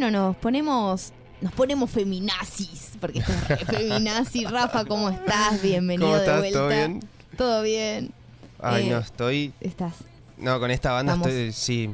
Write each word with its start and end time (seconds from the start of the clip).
bueno, 0.00 0.18
nos 0.28 0.36
ponemos 0.36 1.12
nos 1.42 1.52
ponemos 1.52 1.90
feminazis, 1.90 2.92
porque 3.00 3.18
esto 3.18 3.32
es 3.32 3.64
feminazi. 3.66 4.44
Rafa, 4.46 4.84
¿cómo 4.86 5.10
estás? 5.10 5.60
Bienvenido 5.60 6.08
¿Cómo 6.08 6.16
estás? 6.20 6.34
de 6.36 6.40
vuelta. 6.40 6.58
¿Todo 6.58 6.68
bien? 6.68 7.00
Todo 7.36 7.62
bien. 7.62 8.12
Ay, 8.62 8.86
Eh, 8.86 8.90
no, 8.90 8.98
estoy. 8.98 9.52
Estás. 9.60 9.92
No, 10.38 10.58
con 10.58 10.70
esta 10.70 10.92
banda 10.92 11.12
Vamos. 11.12 11.26
estoy, 11.28 11.52
sí, 11.52 11.90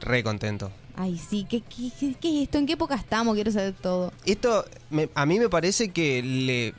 re 0.00 0.22
contento. 0.22 0.70
Ay, 0.96 1.18
sí, 1.18 1.46
¿qué, 1.50 1.60
qué, 1.62 1.90
qué- 1.98 2.14
qué 2.20 2.36
es 2.36 2.42
esto? 2.44 2.58
¿En 2.58 2.66
qué 2.66 2.74
época 2.74 2.94
estamos? 2.94 3.34
Quiero 3.34 3.50
saber 3.50 3.72
todo. 3.74 4.12
Esto, 4.24 4.64
me- 4.90 5.08
a 5.16 5.26
mí 5.26 5.40
me 5.40 5.48
parece 5.48 5.88
que 5.90 6.22
le, 6.22 6.74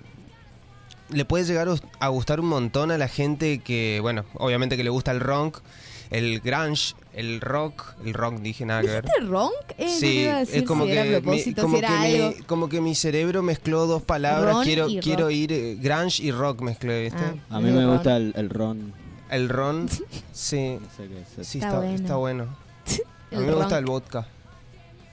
le 1.13 1.25
puede 1.25 1.43
llegar 1.43 1.67
a 1.99 2.07
gustar 2.07 2.39
un 2.39 2.47
montón 2.47 2.91
a 2.91 2.97
la 2.97 3.09
gente 3.09 3.59
que, 3.59 3.99
bueno, 4.01 4.23
obviamente 4.35 4.77
que 4.77 4.85
le 4.85 4.89
gusta 4.89 5.11
el 5.11 5.19
rock, 5.19 5.61
el 6.09 6.39
grunge, 6.39 6.95
el 7.13 7.39
rock, 7.41 7.93
el 8.03 8.13
rock 8.13 8.35
dije 8.39 8.65
nada 8.65 8.81
que 8.81 8.87
ver. 8.87 9.03
¿Dijiste 9.05 9.25
ronk? 9.25 9.53
Eh, 9.77 9.89
Sí, 9.89 10.25
es 10.25 10.63
como 10.63 10.85
si 10.85 10.91
que, 10.91 11.03
mi, 11.03 11.21
como, 11.21 11.37
si 11.37 11.53
que 11.53 12.31
mi, 12.37 12.43
como 12.45 12.69
que 12.69 12.81
mi 12.81 12.95
cerebro 12.95 13.43
mezcló 13.43 13.85
dos 13.87 14.01
palabras. 14.01 14.53
Ron 14.55 14.63
quiero 14.63 14.87
quiero 15.01 15.25
rock. 15.25 15.31
ir 15.33 15.53
eh, 15.53 15.75
grunge 15.79 16.23
y 16.23 16.31
rock 16.31 16.61
mezclé, 16.61 17.03
¿viste? 17.03 17.19
Ah. 17.49 17.57
A 17.57 17.59
mí 17.61 17.69
me 17.71 17.83
ron. 17.83 17.93
gusta 17.93 18.17
el, 18.17 18.33
el 18.35 18.49
ron. 18.49 18.93
El 19.29 19.49
ron, 19.49 19.87
sí, 20.33 20.77
No 20.81 20.87
sé 20.97 21.07
qué 21.07 21.21
es. 21.41 21.47
sí 21.47 21.59
Está 21.59 21.67
está, 21.67 21.79
bueno. 21.79 21.95
está 21.95 22.15
bueno. 22.15 22.47
A 23.31 23.39
mí 23.39 23.45
me 23.45 23.53
gusta 23.53 23.77
el 23.77 23.85
vodka. 23.85 24.27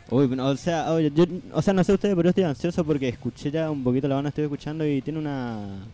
Uy, 0.09 0.29
no, 0.29 0.47
o 0.47 0.57
sea, 0.57 0.93
oye, 0.93 1.11
yo, 1.15 1.25
o 1.53 1.61
sea, 1.61 1.75
no 1.75 1.83
sé 1.85 1.93
ustedes, 1.93 2.15
pero 2.15 2.27
yo 2.27 2.31
estoy 2.31 2.45
ansioso 2.45 2.85
porque 2.85 3.09
escuché 3.09 3.51
ya 3.51 3.71
un 3.71 3.83
poquito 3.85 4.07
la 4.09 4.15
banda, 4.15 4.29
estoy 4.29 4.45
escuchando 4.45 4.87
y 4.87 5.03
tiene 5.03 5.19
una... 5.19 5.85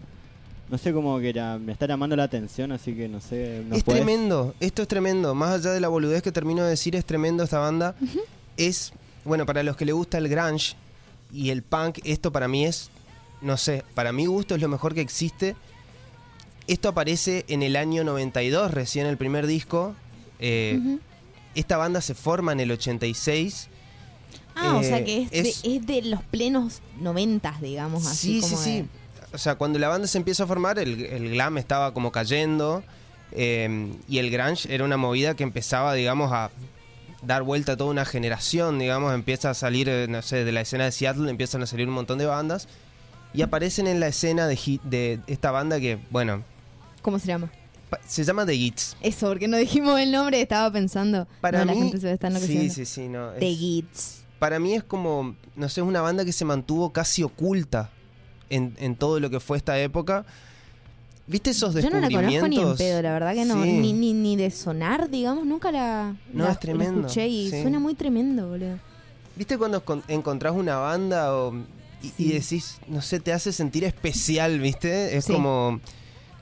No 0.73 0.79
sé, 0.79 0.93
como 0.95 1.21
que 1.21 1.35
me 1.61 1.71
está 1.73 1.87
llamando 1.87 2.17
la 2.17 2.23
atención, 2.25 2.73
así 2.73 2.95
que 2.95 3.07
no 3.07 3.21
sé... 3.21 3.63
¿nos 3.69 3.77
es 3.77 3.85
puedes- 3.85 4.03
tremendo, 4.03 4.55
esto 4.59 4.81
es 4.81 4.89
tremendo. 4.89 5.35
Más 5.35 5.51
allá 5.61 5.71
de 5.73 5.81
la 5.81 5.89
boludez 5.89 6.23
que 6.23 6.33
termino 6.33 6.65
de 6.65 6.71
decir, 6.71 6.97
es 6.97 7.05
tremendo 7.05 7.45
esta 7.45 7.59
banda. 7.59 7.95
Es, 8.57 8.95
bueno, 9.27 9.45
para 9.45 9.63
los 9.63 9.77
que 9.77 9.85
le 9.85 9.93
gusta 9.93 10.17
el 10.17 10.31
grunge 10.31 10.75
y 11.31 11.51
el 11.51 11.63
punk, 11.63 11.99
esto 12.05 12.33
para 12.33 12.49
mí 12.49 12.65
es, 12.65 12.91
no 13.43 13.59
sé, 13.59 13.85
para 13.95 14.13
mi 14.13 14.25
gusto 14.25 14.55
es 14.55 14.63
lo 14.63 14.69
mejor 14.69 14.95
que 14.95 15.03
existe. 15.03 15.57
Esto 16.67 16.89
aparece 16.89 17.45
en 17.49 17.63
el 17.63 17.77
año 17.77 18.03
92, 18.03 18.71
recién 18.71 19.07
el 19.07 19.19
primer 19.19 19.47
disco. 19.47 19.95
Eh. 20.39 20.81
Esta 21.55 21.77
banda 21.77 22.01
se 22.01 22.15
forma 22.15 22.53
en 22.53 22.61
el 22.61 22.71
86. 22.71 23.69
Ah, 24.55 24.77
o 24.77 24.81
eh, 24.81 24.85
sea 24.85 25.05
que 25.05 25.23
es, 25.25 25.29
es- 25.33 25.63
de, 25.63 25.77
es 25.77 25.87
de 25.87 26.03
los 26.03 26.23
plenos 26.23 26.81
noventas, 26.99 27.61
digamos, 27.61 28.07
así 28.07 28.41
Sí, 28.41 28.41
sí, 28.41 28.51
como 28.51 28.63
sí. 28.63 28.71
de- 28.71 29.02
O 29.35 29.39
sea, 29.39 29.55
cuando 29.55 29.79
la 29.79 29.89
banda 29.89 30.07
se 30.07 30.19
empieza 30.19 30.45
a 30.45 30.47
formar, 30.47 30.79
el, 30.79 31.05
el 31.07 31.31
glam 31.31 31.57
estaba 31.59 31.95
como 31.95 32.13
cayendo 32.13 32.83
eh, 33.33 33.93
y 34.09 34.19
el 34.19 34.31
grunge 34.31 34.73
era 34.75 34.85
una 34.85 34.97
movida 34.97 35.35
que 35.35 35.43
empezaba, 35.43 35.95
digamos, 35.95 36.31
a 36.33 36.51
dar 37.23 37.43
vuelta 37.43 37.73
a 37.73 37.77
toda 37.77 37.91
una 37.91 38.05
generación, 38.05 38.79
digamos, 38.79 39.15
empieza 39.15 39.51
a 39.51 39.55
salir, 39.55 39.89
eh, 39.89 40.07
no 40.09 40.21
sé, 40.23 40.45
de 40.45 40.53
la 40.53 40.61
escena 40.61 40.85
de 40.85 40.93
Seattle 40.93 41.31
empiezan 41.31 41.63
a 41.63 41.67
salir 41.67 41.89
un 41.89 41.95
montón 41.95 42.19
de 42.19 42.27
bandas 42.27 42.69
y 43.33 43.43
aparecen 43.43 43.87
en 43.87 44.01
la 44.01 44.09
escena 44.09 44.47
de, 44.47 44.57
hit- 44.57 44.83
de 44.83 45.21
esta 45.27 45.51
banda 45.51 45.81
que, 45.81 45.99
bueno, 46.11 46.43
¿Cómo 47.01 47.19
se 47.19 47.27
llama? 47.29 47.51
se 48.07 48.25
llama 48.25 48.45
The 48.47 48.55
Gits. 48.57 48.97
Eso, 49.03 49.29
porque 49.29 49.49
no 49.49 49.57
dijimos 49.57 49.99
el 50.01 50.13
nombre, 50.13 50.41
estaba 50.41 50.71
pensando. 50.73 51.27
Para 51.41 51.61
no, 51.61 51.65
la 51.67 51.73
mí, 51.75 51.91
gente 51.91 51.99
se 52.01 52.47
sí, 52.47 52.71
sí, 52.71 52.85
sí, 52.87 53.09
no. 53.09 53.31
The 53.33 53.55
Gits. 53.55 54.25
para 54.39 54.59
mí 54.59 54.75
es 54.75 54.83
como, 54.85 55.37
no 55.57 55.69
sé, 55.69 55.81
es 55.81 55.87
una 55.87 56.01
banda 56.01 56.25
que 56.25 56.33
se 56.33 56.45
mantuvo 56.45 56.93
casi 56.93 57.23
oculta 57.23 57.91
en, 58.55 58.75
en 58.79 58.97
todo 58.97 59.19
lo 59.21 59.31
que 59.31 59.41
fue 59.41 59.57
esta 59.57 59.79
época. 59.79 60.25
¿Viste 61.27 61.51
esos 61.51 61.75
Yo 61.75 61.83
no 61.89 62.01
la 62.01 62.09
descubrimientos? 62.09 62.49
conozco 62.49 62.65
ni 62.67 62.71
en 62.73 62.77
pedo, 62.77 63.03
la 63.03 63.13
verdad 63.13 63.35
que 63.35 63.45
no. 63.45 63.63
Sí. 63.63 63.73
Ni, 63.73 63.93
ni, 63.93 64.13
ni 64.13 64.37
de 64.37 64.51
sonar, 64.51 65.09
digamos, 65.09 65.47
nunca 65.47 65.71
la, 65.71 66.17
No, 66.33 66.45
la- 66.45 66.51
es 66.53 66.59
tremendo, 66.61 67.01
la 67.03 67.07
escuché 67.07 67.29
y 67.29 67.51
sí. 67.51 67.63
suena 67.63 67.79
muy 67.79 67.95
tremendo, 67.95 68.49
boludo. 68.49 68.79
¿Viste 69.37 69.57
cuando 69.57 69.85
con- 69.85 70.03
encontrás 70.09 70.53
una 70.53 70.77
banda 70.77 71.35
o- 71.35 71.55
y, 72.03 72.09
Sí. 72.09 72.15
y 72.19 72.33
decís, 72.33 72.79
no 72.89 73.01
sé, 73.01 73.21
te 73.21 73.33
hace 73.33 73.53
sentir 73.53 73.85
especial, 73.85 74.59
¿viste? 74.59 75.17
Es 75.17 75.27
como, 75.27 75.81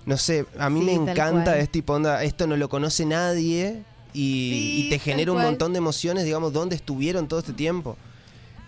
no 0.06 0.16
sé, 0.16 0.46
a 0.58 0.70
mí 0.70 0.80
me 0.80 0.94
encanta 0.94 1.58
este 1.58 1.72
tipo 1.72 1.92
onda, 1.92 2.24
esto 2.24 2.46
no 2.46 2.56
lo 2.56 2.68
conoce 2.70 3.04
nadie 3.04 3.82
y, 4.14 4.86
y 4.86 4.90
te 4.90 4.98
genera 4.98 5.30
un 5.32 5.42
montón 5.42 5.72
de 5.74 5.78
emociones, 5.78 6.24
digamos, 6.24 6.54
¿dónde 6.54 6.74
estuvieron 6.74 7.28
todo 7.28 7.38
este 7.40 7.52
tiempo? 7.52 7.96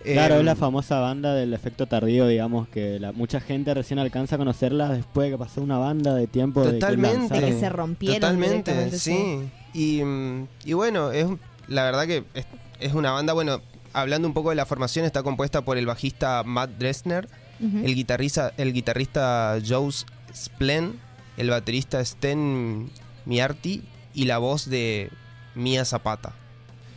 Claro, 0.03 0.35
Eh, 0.35 0.39
es 0.39 0.45
la 0.45 0.55
famosa 0.55 0.99
banda 0.99 1.33
del 1.33 1.53
efecto 1.53 1.87
tardío, 1.87 2.27
digamos, 2.27 2.67
que 2.67 2.99
la, 2.99 3.11
mucha 3.11 3.39
gente 3.39 3.73
recién 3.73 3.99
alcanza 3.99 4.35
a 4.35 4.37
conocerla 4.37 4.89
después 4.89 5.27
de 5.27 5.31
que 5.31 5.37
pasó 5.37 5.61
una 5.61 5.77
banda 5.77 6.13
de 6.13 6.27
tiempo 6.27 6.63
de 6.63 6.73
que 6.73 6.79
Totalmente. 6.79 7.39
De 7.39 7.47
que 7.47 7.59
se 7.59 7.69
rompieron 7.69 8.19
Totalmente, 8.19 8.91
sí. 8.99 9.49
Y, 9.73 10.03
mm, 10.03 10.47
y 10.65 10.73
bueno, 10.73 11.11
es 11.11 11.27
la 11.67 11.83
verdad 11.83 12.05
que 12.05 12.23
es, 12.33 12.45
es 12.79 12.93
una 12.93 13.11
banda, 13.11 13.33
bueno, 13.33 13.61
hablando 13.93 14.27
un 14.27 14.33
poco 14.33 14.49
de 14.49 14.55
la 14.55 14.65
formación, 14.65 15.05
está 15.05 15.23
compuesta 15.23 15.61
por 15.61 15.77
el 15.77 15.85
bajista 15.85 16.43
Matt 16.43 16.71
Dresner, 16.77 17.27
el 17.61 17.95
guitarrista, 17.95 18.51
el 18.57 18.73
guitarrista 18.73 19.57
Joe 19.65 19.89
Splen, 20.35 20.99
el 21.37 21.49
baterista 21.49 22.03
Sten 22.03 22.89
Miarti 23.25 23.83
y 24.13 24.25
la 24.25 24.37
voz 24.37 24.69
de 24.69 25.09
Mia 25.55 25.85
Zapata. 25.85 26.33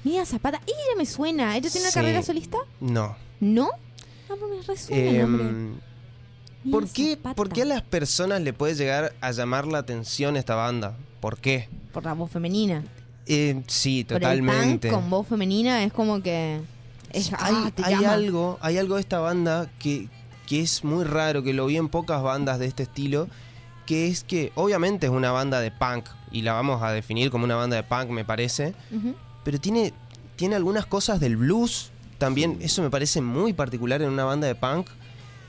Mía 0.06 0.24
Zapata, 0.24 0.60
ella 0.66 0.96
me 0.96 1.04
suena. 1.04 1.56
¿Ella 1.56 1.68
tiene 1.68 1.80
una 1.86 1.90
Sí. 1.90 1.94
carrera 1.94 2.22
solista? 2.22 2.58
No. 2.80 3.16
¿No? 3.40 3.70
Ah, 4.30 4.34
pues 4.38 4.50
me 4.50 4.62
resuena 4.62 5.10
el 5.10 5.18
nombre. 5.22 5.44
Em, 5.48 5.70
Mía 6.62 6.70
¿por, 6.70 6.88
qué, 6.88 7.16
Zapata. 7.16 7.34
¿Por 7.34 7.48
qué 7.48 7.62
a 7.62 7.64
las 7.64 7.82
personas 7.82 8.40
le 8.40 8.52
puede 8.52 8.76
llegar 8.76 9.14
a 9.20 9.32
llamar 9.32 9.66
la 9.66 9.78
atención 9.78 10.36
esta 10.36 10.54
banda? 10.54 10.96
¿Por 11.18 11.38
qué? 11.38 11.68
Por 11.92 12.04
la 12.04 12.12
voz 12.12 12.30
femenina. 12.30 12.84
Eh, 13.26 13.60
sí, 13.66 14.04
Por 14.04 14.18
el 14.18 14.22
totalmente. 14.22 14.90
punk 14.90 15.00
con 15.00 15.10
voz 15.10 15.26
femenina 15.26 15.82
es 15.82 15.92
como 15.92 16.22
que... 16.22 16.60
Es, 17.12 17.32
hay, 17.32 17.54
ah, 17.56 17.70
te 17.74 17.84
hay 17.84 17.94
llama. 17.96 18.12
algo, 18.12 18.58
hay 18.60 18.78
algo 18.78 18.94
de 18.94 19.00
esta 19.00 19.18
banda 19.18 19.68
que, 19.80 20.08
que 20.46 20.60
es 20.60 20.84
muy 20.84 21.02
raro, 21.04 21.42
que 21.42 21.52
lo 21.52 21.66
vi 21.66 21.78
en 21.78 21.88
pocas 21.88 22.22
bandas 22.22 22.60
de 22.60 22.66
este 22.66 22.84
estilo, 22.84 23.26
que 23.86 24.06
es 24.06 24.22
que 24.22 24.52
obviamente 24.54 25.06
es 25.06 25.12
una 25.12 25.32
banda 25.32 25.58
de 25.60 25.72
punk, 25.72 26.04
y 26.30 26.42
la 26.42 26.52
vamos 26.52 26.80
a 26.82 26.92
definir 26.92 27.30
como 27.30 27.44
una 27.44 27.56
banda 27.56 27.74
de 27.74 27.82
punk, 27.82 28.10
me 28.10 28.24
parece, 28.24 28.74
Ujú. 28.92 29.14
Pero 29.46 29.60
tiene, 29.60 29.92
tiene 30.34 30.56
algunas 30.56 30.86
cosas 30.86 31.20
del 31.20 31.36
blues, 31.36 31.92
también 32.18 32.58
eso 32.60 32.82
me 32.82 32.90
parece 32.90 33.20
muy 33.20 33.52
particular 33.52 34.02
en 34.02 34.08
una 34.10 34.24
banda 34.24 34.48
de 34.48 34.56
punk, 34.56 34.88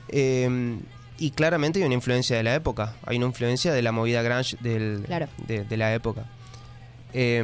eh, 0.08 0.78
y 1.18 1.32
claramente 1.32 1.80
hay 1.80 1.84
una 1.84 1.96
influencia 1.96 2.36
de 2.36 2.44
la 2.44 2.54
época, 2.54 2.94
hay 3.04 3.16
una 3.16 3.26
influencia 3.26 3.72
de 3.72 3.82
la 3.82 3.90
movida 3.90 4.22
grunge 4.22 4.56
del, 4.60 5.02
Claro. 5.04 5.26
de, 5.48 5.64
de 5.64 5.76
la 5.76 5.92
época. 5.92 6.26
Eh, 7.12 7.42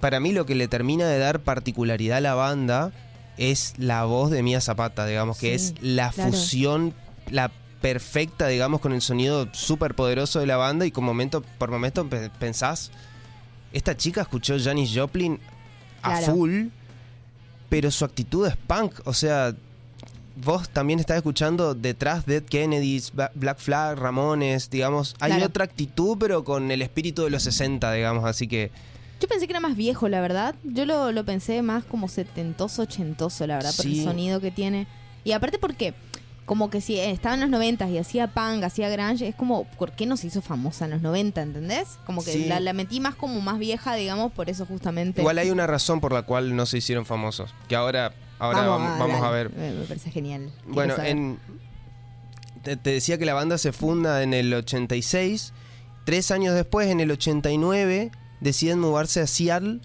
para 0.00 0.18
mí 0.20 0.32
lo 0.32 0.44
que 0.44 0.54
le 0.56 0.66
termina 0.68 1.06
de 1.06 1.18
dar 1.18 1.40
particularidad 1.40 2.18
a 2.18 2.20
la 2.20 2.34
banda 2.34 2.90
es 3.36 3.74
la 3.78 4.04
voz 4.04 4.30
de 4.32 4.42
Mía 4.42 4.60
Zapata, 4.60 5.06
digamos, 5.06 5.38
que 5.38 5.56
Sí, 5.58 5.66
es 5.66 5.74
la 5.82 6.10
claro. 6.10 6.32
fusión, 6.32 6.94
la 7.30 7.50
perfecta, 7.80 8.48
digamos, 8.48 8.80
con 8.80 8.92
el 8.92 9.02
sonido 9.02 9.48
súper 9.52 9.94
poderoso 9.94 10.40
de 10.40 10.46
la 10.46 10.56
banda 10.56 10.84
y 10.84 10.90
con 10.90 11.04
momento, 11.04 11.42
por 11.58 11.70
momento 11.70 12.08
pe- 12.08 12.30
pensás, 12.38 12.90
esta 13.74 13.96
chica 13.96 14.22
escuchó 14.22 14.56
Janis 14.58 14.90
Joplin 14.94 15.38
a 16.02 16.18
Claro. 16.18 16.34
full, 16.34 16.66
pero 17.68 17.90
su 17.90 18.04
actitud 18.04 18.46
es 18.46 18.56
punk, 18.56 18.92
o 19.04 19.12
sea, 19.12 19.54
vos 20.42 20.68
también 20.68 20.98
estás 21.00 21.16
escuchando 21.16 21.74
detrás 21.74 22.26
Dead 22.26 22.42
Kennedys, 22.42 23.12
Black 23.34 23.58
Flag, 23.58 23.98
Ramones, 23.98 24.70
digamos, 24.70 25.14
hay 25.20 25.32
Claro. 25.32 25.46
otra 25.46 25.64
actitud, 25.64 26.16
pero 26.18 26.44
con 26.44 26.70
el 26.70 26.82
espíritu 26.82 27.22
de 27.24 27.30
los 27.30 27.42
60, 27.42 27.92
digamos, 27.92 28.24
así 28.24 28.46
que... 28.48 28.70
Yo 29.20 29.28
pensé 29.28 29.46
que 29.46 29.52
era 29.52 29.60
más 29.60 29.76
viejo, 29.76 30.08
la 30.08 30.20
verdad. 30.20 30.54
Yo 30.64 30.84
lo, 30.84 31.10
lo 31.12 31.24
pensé 31.24 31.62
más 31.62 31.84
como 31.84 32.08
setentoso, 32.08 32.82
ochentoso, 32.82 33.46
la 33.46 33.56
verdad, 33.56 33.72
por 33.76 33.86
el 33.86 34.02
sonido 34.04 34.40
que 34.40 34.50
tiene. 34.50 34.86
Y 35.22 35.32
aparte 35.32 35.58
porque, 35.58 35.94
como 36.44 36.68
que 36.70 36.80
si 36.80 36.98
estaba 37.00 37.34
en 37.34 37.40
los 37.40 37.50
noventas 37.50 37.90
y 37.90 37.98
hacía 37.98 38.26
punk, 38.28 38.62
hacía 38.64 38.88
grunge, 38.90 39.26
es 39.28 39.34
como, 39.34 39.64
¿por 39.64 39.92
qué 39.92 40.04
no 40.06 40.16
se 40.16 40.26
hizo 40.26 40.42
famosa 40.42 40.84
en 40.84 40.90
los 40.92 41.02
90, 41.02 41.40
entendés? 41.42 41.98
Como 42.04 42.22
que 42.24 42.32
Sí. 42.32 42.44
la, 42.46 42.60
la 42.60 42.72
metí 42.72 43.00
más 43.00 43.14
como 43.14 43.40
más 43.40 43.58
vieja, 43.58 43.94
digamos, 43.94 44.32
por 44.32 44.50
eso 44.50 44.66
justamente. 44.66 45.20
Igual 45.22 45.38
hay 45.38 45.50
una 45.50 45.66
razón 45.66 46.00
por 46.00 46.12
la 46.12 46.22
cual 46.22 46.54
no 46.54 46.66
se 46.66 46.78
hicieron 46.78 47.06
famosos, 47.06 47.54
que 47.68 47.76
ahora, 47.76 48.12
ahora 48.38 48.66
vamos, 48.66 48.98
vamos 48.98 49.22
a 49.22 49.30
ver. 49.30 49.50
Me, 49.50 49.72
parece 49.86 50.10
genial. 50.10 50.50
Quiero 50.62 50.74
Bueno, 50.74 50.94
en, 51.02 51.38
te, 52.62 52.76
te 52.76 52.90
decía 52.90 53.16
que 53.18 53.24
la 53.24 53.34
banda 53.34 53.56
se 53.58 53.72
funda 53.72 54.22
en 54.22 54.34
el 54.34 54.52
86. 54.52 55.52
Tres 56.04 56.30
años 56.30 56.54
después, 56.54 56.88
en 56.88 57.00
el 57.00 57.10
89, 57.10 58.10
deciden 58.40 58.80
mudarse 58.80 59.20
a 59.20 59.26
Seattle. 59.26 59.80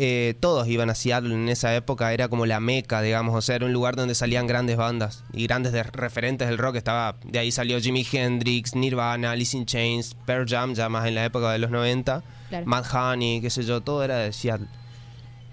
Eh, 0.00 0.34
todos 0.38 0.68
iban 0.68 0.90
a 0.90 0.94
Seattle 0.94 1.34
en 1.34 1.48
esa 1.48 1.74
época, 1.74 2.12
era 2.12 2.28
como 2.28 2.46
la 2.46 2.60
meca, 2.60 3.02
digamos, 3.02 3.34
o 3.34 3.40
sea, 3.42 3.56
era 3.56 3.66
un 3.66 3.72
lugar 3.72 3.96
donde 3.96 4.14
salían 4.14 4.46
grandes 4.46 4.76
bandas 4.76 5.24
y 5.32 5.44
grandes 5.48 5.72
de- 5.72 5.82
referentes 5.82 6.46
del 6.48 6.56
rock. 6.56 6.76
Estaba, 6.76 7.16
de 7.24 7.38
ahí 7.40 7.50
salió 7.50 7.80
Jimi 7.80 8.06
Hendrix, 8.12 8.76
Nirvana, 8.76 9.32
Alice 9.32 9.56
in 9.56 9.66
Chains, 9.66 10.14
Pearl 10.24 10.46
Jam, 10.48 10.74
ya 10.74 10.88
más 10.88 11.06
en 11.08 11.16
la 11.16 11.24
época 11.24 11.50
de 11.50 11.58
los 11.58 11.70
90, 11.72 12.22
Claro. 12.48 12.64
Mad 12.66 12.84
Honey, 12.94 13.40
qué 13.40 13.50
sé 13.50 13.64
yo, 13.64 13.80
todo 13.80 14.04
era 14.04 14.18
de 14.18 14.32
Seattle. 14.32 14.68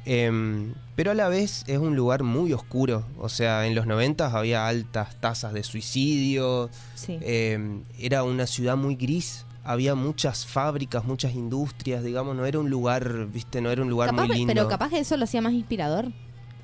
Em, 0.06 0.76
pero 0.96 1.12
a 1.12 1.14
la 1.16 1.28
vez 1.30 1.64
es 1.68 1.80
un 1.80 1.96
lugar 1.96 2.22
muy 2.24 2.54
oscuro. 2.54 3.06
O 3.18 3.28
sea, 3.30 3.66
en 3.66 3.74
los 3.74 3.88
90 3.88 4.28
había 4.28 4.68
altas 4.68 5.20
tasas 5.20 5.54
de 5.54 5.64
suicidio. 5.64 6.70
Sí. 6.94 7.18
em, 7.22 7.82
era 8.00 8.24
una 8.24 8.46
ciudad 8.46 8.78
muy 8.78 8.96
gris. 8.96 9.45
Había 9.66 9.96
muchas 9.96 10.46
fábricas, 10.46 11.04
muchas 11.06 11.34
industrias, 11.34 12.04
digamos, 12.04 12.36
no 12.36 12.46
era 12.46 12.60
un 12.60 12.70
lugar, 12.70 13.28
viste, 13.28 13.60
no 13.62 13.72
era 13.72 13.82
un 13.82 13.90
lugar 13.90 14.10
Capaz- 14.12 14.28
muy 14.28 14.36
lindo. 14.38 14.54
Pero 14.54 14.68
capaz 14.68 14.90
que 14.90 15.00
eso 15.00 15.18
lo 15.18 15.24
hacía 15.24 15.42
más 15.42 15.54
inspirador. 15.54 16.12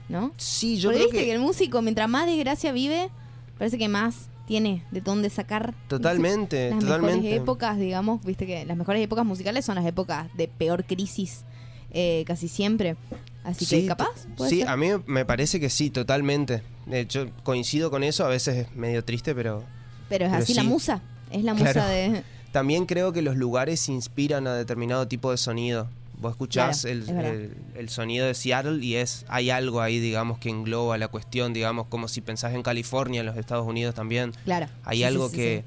¿no? 0.10 0.32
Sí, 0.38 0.78
yo 0.78 0.90
Porque 0.90 0.98
creo 1.00 1.10
viste 1.10 1.20
que... 1.20 1.26
que, 1.26 1.32
el 1.34 1.40
músico, 1.40 1.82
mientras 1.82 2.10
más 2.10 2.26
desgracia 2.26 2.72
vive, 2.74 3.10
parece 3.58 3.78
que 3.78 3.88
más 3.88 4.28
tiene 4.46 4.84
de 4.92 5.00
dónde 5.00 5.30
sacar. 5.30 5.74
totalmente, 5.88 6.70
las 6.72 6.80
totalmente. 6.80 7.18
mejores 7.22 7.42
épocas, 7.42 7.78
digamos, 7.80 8.22
viste 8.26 8.46
que 8.46 8.66
las 8.66 8.76
mejores 8.76 9.02
épocas 9.02 9.26
musicales 9.26 9.64
son 9.64 9.76
las 9.76 9.86
épocas 9.86 10.28
de 10.36 10.48
peor 10.50 10.84
crisis 10.84 11.46
eh, 11.92 12.24
casi 12.28 12.50
siempre. 12.50 12.98
Así 13.46 13.66
que 13.66 13.82
Sí, 13.82 13.88
capaz, 13.88 14.28
puede 14.36 14.50
Sí, 14.50 14.60
ser. 14.60 14.68
a 14.70 14.76
mí 14.78 14.88
me 15.08 15.24
parece 15.26 15.60
que 15.62 15.70
sí, 15.70 15.90
totalmente. 15.90 16.62
De 16.86 17.00
hecho, 17.00 17.30
coincido 17.44 17.90
con 17.90 18.04
eso, 18.04 18.26
a 18.26 18.28
veces 18.30 18.58
es 18.68 18.76
medio 18.76 19.04
triste, 19.06 19.34
pero 19.34 19.64
pero 20.10 20.26
es 20.26 20.32
pero 20.32 20.44
así 20.44 20.54
la 20.54 20.64
musa, 20.64 21.02
es 21.32 21.44
la 21.44 21.54
musa 21.54 21.72
Claro. 21.72 21.90
de... 21.90 22.24
también 22.52 22.86
creo 22.86 23.14
que 23.14 23.22
los 23.22 23.36
lugares 23.38 23.88
inspiran 23.90 24.48
a 24.48 24.54
determinado 24.56 25.08
tipo 25.08 25.32
de 25.32 25.38
sonido. 25.38 25.88
Vos 26.20 26.32
escuchás 26.34 26.82
Claro, 26.82 26.94
el, 26.98 27.04
es 27.04 27.10
el- 27.10 27.58
el 27.76 27.90
sonido 27.90 28.28
de 28.28 28.34
Seattle 28.36 28.84
y 28.86 28.96
es 28.96 29.26
hay 29.28 29.50
algo 29.50 29.82
ahí, 29.82 30.00
digamos, 30.00 30.38
que 30.38 30.50
engloba 30.50 30.98
la 31.00 31.08
cuestión, 31.08 31.52
digamos, 31.54 31.88
como 31.88 32.08
si 32.08 32.22
pensás 32.22 32.54
en 32.54 32.62
California, 32.62 33.22
en 33.22 33.26
los 33.26 33.38
Estados 33.38 33.66
Unidos 33.68 33.96
también. 33.96 34.34
Claro. 34.46 34.68
Hay 34.84 35.00
Sí, 35.00 35.04
algo 35.06 35.30
sí, 35.30 35.36
que, 35.38 35.64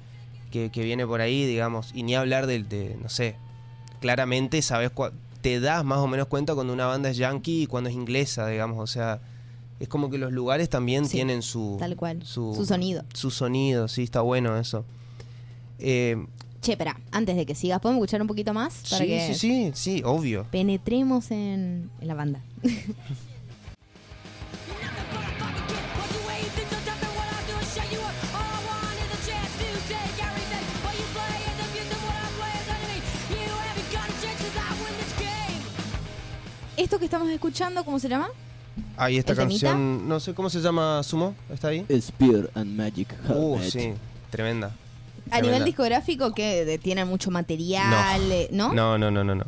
Que, 0.52 0.70
que 0.70 0.84
viene 0.84 1.04
por 1.04 1.20
ahí, 1.20 1.44
digamos, 1.46 1.90
y 1.94 2.04
ni 2.04 2.14
hablar 2.14 2.46
del 2.46 2.68
de, 2.68 2.96
no 3.02 3.08
sé, 3.08 3.34
claramente 4.00 4.62
sabes 4.62 4.92
te 5.40 5.58
das 5.58 5.84
más 5.84 5.98
o 5.98 6.06
menos 6.06 6.28
cuenta 6.28 6.54
cuando 6.54 6.72
una 6.72 6.86
banda 6.86 7.10
es 7.10 7.16
yankee 7.16 7.62
y 7.62 7.66
cuando 7.66 7.90
es 7.90 7.96
inglesa, 7.96 8.46
digamos, 8.46 8.78
o 8.78 8.86
sea, 8.86 9.18
es 9.80 9.88
como 9.88 10.08
que 10.10 10.16
los 10.18 10.30
lugares 10.32 10.68
también 10.70 11.06
Sí, 11.06 11.12
tienen 11.16 11.42
su 11.42 11.76
Tal 11.80 11.96
cual. 11.96 12.22
su, 12.24 12.54
Su 12.54 12.64
sonido. 12.64 13.02
su 13.12 13.32
sonido, 13.32 13.88
sí, 13.88 14.04
está 14.04 14.20
bueno 14.20 14.56
eso. 14.56 14.84
Eh, 15.80 16.24
Che, 16.64 16.72
espera, 16.72 16.96
antes 17.12 17.36
de 17.36 17.44
que 17.44 17.54
sigas, 17.54 17.78
¿podemos 17.78 18.00
escuchar 18.00 18.22
un 18.22 18.26
poquito 18.26 18.54
más? 18.54 18.72
Para 18.88 19.02
sí, 19.04 19.06
que 19.10 19.34
sí, 19.34 19.34
sí, 19.34 19.70
sí, 19.74 20.02
obvio. 20.02 20.46
penetremos 20.50 21.30
en, 21.30 21.90
en 22.00 22.08
la 22.08 22.14
banda. 22.14 22.40
¿Esto 36.76 36.98
que 36.98 37.04
estamos 37.04 37.28
escuchando, 37.30 37.84
cómo 37.84 37.98
se 37.98 38.08
llama? 38.08 38.28
Ahí 38.96 39.16
esta 39.18 39.34
canción, 39.34 40.08
no 40.08 40.18
sé 40.18 40.34
cómo 40.34 40.50
se 40.50 40.60
llama, 40.60 41.02
Sumo, 41.04 41.34
¿está 41.52 41.68
ahí? 41.68 41.86
Spear 42.00 42.50
and 42.54 42.76
Magic 42.76 43.14
Uh, 43.28 43.54
Helmet. 43.56 43.70
sí, 43.70 43.92
tremenda. 44.30 44.72
A 45.30 45.40
nivel 45.40 45.64
discográfico, 45.64 46.32
que 46.34 46.64
de- 46.64 46.78
tiene 46.78 47.04
mucho 47.04 47.30
material, 47.30 48.20
eh, 48.30 48.48
¿no? 48.52 48.72
No, 48.72 48.98
no, 48.98 49.10
no, 49.10 49.24
no, 49.24 49.34
no. 49.34 49.44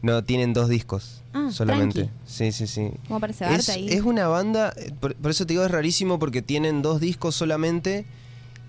No, 0.00 0.22
tienen 0.22 0.52
dos 0.52 0.68
discos 0.68 1.22
Ah, 1.32 1.48
solamente. 1.52 2.04
tranqui. 2.04 2.12
Sí, 2.26 2.52
sí, 2.52 2.66
sí. 2.66 2.90
¿Cómo 3.08 3.18
parece 3.20 3.52
Es, 3.52 3.68
ahí? 3.68 3.88
es 3.88 4.02
una 4.02 4.28
banda, 4.28 4.72
eh, 4.76 4.92
por, 5.00 5.14
por 5.16 5.30
eso 5.30 5.44
te 5.46 5.54
digo 5.54 5.64
es 5.64 5.70
rarísimo 5.70 6.18
porque 6.18 6.40
tienen 6.42 6.82
dos 6.82 7.00
discos 7.00 7.34
solamente 7.34 8.06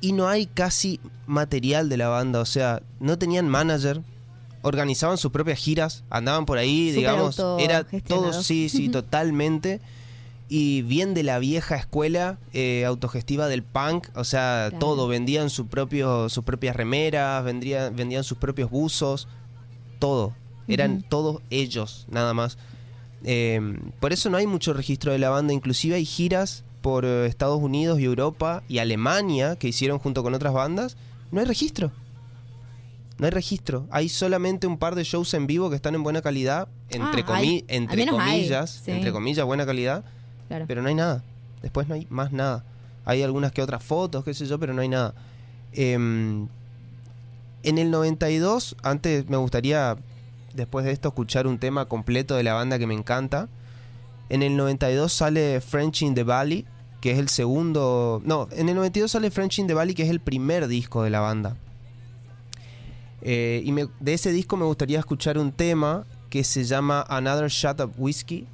y 0.01 0.13
no 0.13 0.27
hay 0.27 0.47
casi 0.47 0.99
material 1.27 1.87
de 1.89 1.97
la 1.97 2.07
banda, 2.07 2.39
o 2.39 2.45
sea, 2.45 2.81
no 2.99 3.17
tenían 3.19 3.47
manager, 3.47 4.01
organizaban 4.61 5.17
sus 5.17 5.31
propias 5.31 5.59
giras, 5.59 6.03
andaban 6.09 6.45
por 6.45 6.57
ahí, 6.57 6.91
digamos, 6.91 7.37
era 7.59 7.83
todo, 8.07 8.33
sí, 8.43 8.69
sí, 8.69 8.89
totalmente. 8.91 9.81
Y 10.51 10.81
bien 10.81 11.13
de 11.13 11.21
la 11.23 11.37
vieja 11.37 11.75
escuela 11.75 12.39
eh, 12.53 12.83
autogestiva 12.85 13.47
del 13.47 13.61
punk, 13.63 14.07
o 14.15 14.23
sea, 14.23 14.65
Claro. 14.69 14.79
todo, 14.79 15.07
vendían 15.07 15.49
su 15.51 15.67
propio, 15.67 16.27
sus 16.27 16.43
propias 16.43 16.75
remeras, 16.75 17.43
vendrían, 17.43 17.95
vendían 17.95 18.23
sus 18.23 18.37
propios 18.39 18.69
buzos, 18.71 19.27
todo. 19.99 20.33
Eran 20.67 21.01
todos 21.03 21.41
ellos, 21.49 22.05
nada 22.09 22.33
más. 22.33 22.57
Eh, 23.23 23.59
por 23.99 24.11
eso 24.13 24.29
no 24.29 24.37
hay 24.37 24.47
mucho 24.47 24.73
registro 24.73 25.11
de 25.11 25.19
la 25.19 25.29
banda, 25.29 25.53
inclusive 25.53 25.95
hay 25.95 26.05
giras 26.05 26.63
por 26.81 27.05
eh, 27.05 27.25
Estados 27.27 27.59
Unidos 27.61 27.99
y 27.99 28.05
Europa 28.05 28.63
y 28.69 28.77
Alemania 28.79 29.55
que 29.55 29.67
hicieron 29.67 29.99
junto 29.99 30.23
con 30.23 30.33
otras 30.33 30.53
bandas, 30.53 30.95
no 31.31 31.39
hay 31.41 31.45
registro. 31.45 31.91
No 33.17 33.25
hay 33.25 33.31
registro. 33.31 33.85
Hay 33.91 34.07
solamente 34.09 34.65
un 34.65 34.77
par 34.77 34.95
de 34.95 35.03
shows 35.03 35.33
en 35.33 35.45
vivo 35.45 35.69
que 35.69 35.75
están 35.75 35.93
en 35.95 36.03
buena 36.03 36.21
calidad, 36.21 36.69
entre, 36.89 37.21
Ah, 37.21 37.25
comi- 37.25 37.35
hay. 37.35 37.65
Entre 37.67 38.03
hay, 38.03 38.07
comillas, 38.07 38.81
sí. 38.85 38.91
entre 38.91 39.11
comillas, 39.11 39.45
buena 39.45 39.65
calidad, 39.65 40.05
Pero 40.67 40.81
no 40.81 40.89
hay 40.89 40.95
nada. 40.95 41.23
Después 41.61 41.87
no 41.87 41.95
hay 41.95 42.07
más 42.09 42.31
nada. 42.31 42.63
Hay 43.05 43.23
algunas 43.23 43.51
que 43.51 43.61
otras 43.61 43.83
fotos, 43.83 44.23
qué 44.23 44.33
sé 44.33 44.45
yo, 44.45 44.59
pero 44.59 44.73
no 44.73 44.81
hay 44.81 44.87
nada. 44.89 45.13
Em, 45.73 46.47
en 47.63 47.77
el 47.77 47.91
92, 47.91 48.75
antes 48.83 49.27
me 49.29 49.37
gustaría, 49.37 49.97
después 50.53 50.85
de 50.85 50.91
esto, 50.91 51.09
escuchar 51.09 51.47
un 51.47 51.57
tema 51.59 51.85
completo 51.85 52.35
de 52.35 52.43
la 52.43 52.53
banda 52.53 52.79
que 52.79 52.87
me 52.87 52.93
encanta. 52.93 53.47
En 54.29 54.43
el 54.43 54.55
92 54.57 55.11
sale 55.11 55.59
French 55.61 56.01
in 56.03 56.13
the 56.13 56.23
Valley, 56.23 56.65
que 57.01 57.11
es 57.11 57.19
el 57.19 57.29
segundo... 57.29 58.21
No, 58.25 58.47
en 58.51 58.69
el 58.69 58.75
92 58.75 59.11
sale 59.11 59.31
French 59.31 59.59
in 59.59 59.67
the 59.67 59.73
Valley, 59.73 59.95
que 59.95 60.03
es 60.03 60.09
el 60.09 60.19
primer 60.19 60.67
disco 60.67 61.03
de 61.03 61.09
la 61.09 61.19
banda. 61.19 61.55
Eh, 63.21 63.61
y 63.65 63.71
me- 63.71 63.87
de 63.99 64.13
ese 64.13 64.31
disco 64.31 64.55
me 64.55 64.65
gustaría 64.65 64.99
escuchar 64.99 65.37
un 65.37 65.51
tema 65.51 66.05
que 66.29 66.43
se 66.43 66.63
llama 66.63 67.03
Another 67.09 67.49
Shot 67.49 67.79
of 67.81 67.91
Whiskey. 67.97 68.47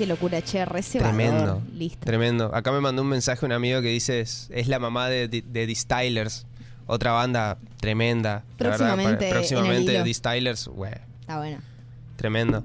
Qué 0.00 0.06
locura, 0.06 0.40
che, 0.40 0.64
re 0.64 0.80
Tremendo. 0.80 1.62
Listo. 1.74 2.06
Tremendo. 2.06 2.54
Acá 2.54 2.72
me 2.72 2.80
mandó 2.80 3.02
un 3.02 3.08
mensaje 3.08 3.44
un 3.44 3.52
amigo 3.52 3.82
que 3.82 3.88
dice 3.88 4.20
es, 4.20 4.48
es 4.50 4.66
la 4.66 4.78
mamá 4.78 5.10
de, 5.10 5.28
de, 5.28 5.42
de 5.42 5.66
The 5.66 5.74
Stylers, 5.74 6.46
otra 6.86 7.12
banda 7.12 7.58
tremenda. 7.80 8.42
La 8.56 8.70
verdad, 8.70 8.78
Próximamente 8.78 9.24
en 9.28 9.30
el 9.30 9.36
próximamente. 9.36 10.02
The 10.02 10.14
Stylers, 10.14 10.70
Está 11.20 11.36
bueno. 11.36 11.58
tremendo. 12.16 12.64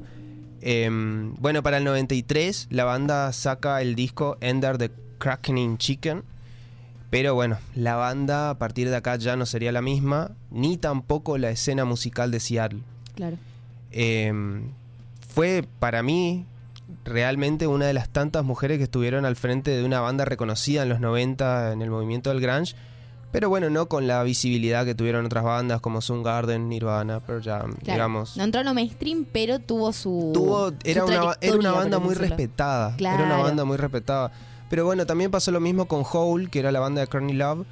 Em, 0.62 1.36
bueno, 1.36 1.62
para 1.62 1.80
el 1.80 1.84
93 1.84 2.70
la 2.70 2.86
banda 2.86 3.34
saca 3.34 3.82
el 3.82 3.96
disco 3.96 4.38
Ender 4.40 4.78
the 4.78 4.92
Crackening 5.18 5.78
Chicken. 5.78 6.24
Pero 7.10 7.36
bueno, 7.36 7.58
la 7.76 7.96
banda 7.96 8.52
a 8.52 8.58
partir 8.58 8.90
de 8.90 8.96
acá 8.96 9.18
ya 9.18 9.36
no 9.36 9.46
sería 9.46 9.74
la 9.74 9.82
misma, 9.82 10.32
ni 10.52 10.78
tampoco 10.78 11.38
la 11.38 11.50
escena 11.50 11.84
musical 11.84 12.32
de 12.32 12.40
Seattle. 12.40 12.80
Claro. 13.14 13.36
Em, 13.92 14.70
fue 15.28 15.68
para 15.80 16.02
mí 16.02 16.46
realmente 17.04 17.68
una 17.68 17.86
de 17.86 17.94
las 17.94 18.10
tantas 18.10 18.44
mujeres 18.44 18.78
que 18.78 18.84
estuvieron 18.86 19.26
al 19.26 19.36
frente 19.36 19.72
de 19.72 19.84
una 19.84 20.02
banda 20.02 20.26
reconocida 20.26 20.84
en 20.84 20.90
los 20.90 21.00
90 21.00 21.72
en 21.74 21.82
el 21.82 21.90
movimiento 21.90 22.30
del 22.30 22.42
grunge, 22.42 22.76
pero 23.32 23.50
bueno, 23.50 23.70
no 23.70 23.88
con 23.88 24.08
la 24.08 24.24
visibilidad 24.24 24.86
que 24.86 24.96
tuvieron 24.96 25.26
otras 25.26 25.44
bandas 25.44 25.82
como 25.82 26.00
Soundgarden, 26.02 26.70
Nirvana, 26.70 27.20
Pearl 27.20 27.44
Jam, 27.44 27.74
Claro. 27.74 27.82
digamos. 27.84 28.38
No 28.38 28.44
entró 28.44 28.62
en 28.62 28.74
mainstream, 28.74 29.26
pero 29.32 29.60
tuvo 29.60 29.92
su. 29.94 30.32
Tuvo, 30.34 30.70
su 30.70 30.76
era, 30.86 31.06
una, 31.06 31.36
era 31.42 31.56
una 31.58 31.72
banda 31.72 32.00
muy 32.00 32.10
decirlo. 32.16 32.30
respetada, 32.38 32.96
era 32.98 33.24
una 33.26 33.38
banda 33.38 33.66
muy 33.66 33.78
respetada. 33.78 34.32
Pero 34.70 34.86
bueno, 34.86 35.06
también 35.06 35.32
pasó 35.32 35.52
lo 35.52 35.60
mismo 35.60 35.86
con 35.86 36.04
Hole, 36.10 36.50
que 36.50 36.60
era 36.60 36.72
la 36.72 36.80
banda 36.80 37.02
de 37.02 37.08
Courtney 37.08 37.36
Love. 37.36 37.66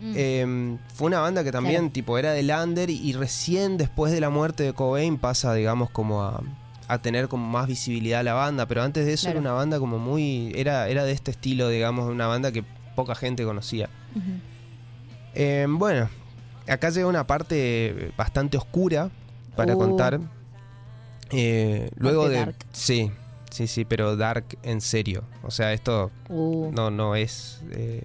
Mm. 0.00 0.12
Eh, 0.14 0.78
fue 0.94 1.08
una 1.08 1.18
banda 1.18 1.42
que 1.42 1.50
también 1.50 1.76
Claro. 1.80 1.92
tipo 1.92 2.18
era 2.18 2.30
del 2.32 2.50
under 2.50 2.88
y, 2.88 2.94
y 3.00 3.12
recién 3.14 3.76
después 3.76 4.12
de 4.12 4.20
la 4.20 4.30
muerte 4.30 4.62
de 4.62 4.72
Cobain 4.72 5.18
pasa 5.18 5.52
digamos 5.54 5.90
como 5.90 6.22
a, 6.22 6.40
a 6.88 6.98
tener 6.98 7.28
como 7.28 7.46
más 7.46 7.66
visibilidad 7.68 8.24
la 8.24 8.32
banda 8.34 8.66
pero 8.66 8.82
antes 8.82 9.04
de 9.06 9.12
eso 9.12 9.24
Claro. 9.26 9.38
era 9.40 9.48
una 9.50 9.52
banda 9.52 9.78
como 9.78 9.98
muy 9.98 10.52
era 10.56 10.88
era 10.88 11.04
de 11.04 11.12
este 11.12 11.30
estilo 11.30 11.68
digamos 11.68 12.08
una 12.10 12.26
banda 12.26 12.50
que 12.50 12.64
poca 12.96 13.14
gente 13.14 13.44
conocía. 13.44 13.88
Eh, 15.34 15.66
bueno 15.68 16.08
acá 16.66 16.90
llega 16.90 17.06
una 17.06 17.26
parte 17.26 18.10
bastante 18.16 18.56
oscura 18.56 19.10
para 19.56 19.74
Uh. 19.74 19.78
contar 19.78 20.20
Eh, 21.30 21.90
luego 21.96 22.28
de 22.28 22.36
dark. 22.38 22.54
sí 22.72 23.10
sí 23.50 23.66
sí 23.66 23.84
pero 23.84 24.16
dark 24.16 24.44
en 24.62 24.80
serio 24.80 25.24
o 25.42 25.50
sea 25.50 25.72
esto 25.74 26.10
Uh, 26.30 26.70
no 26.72 26.90
no 26.90 27.14
es 27.16 27.60
eh, 27.72 28.02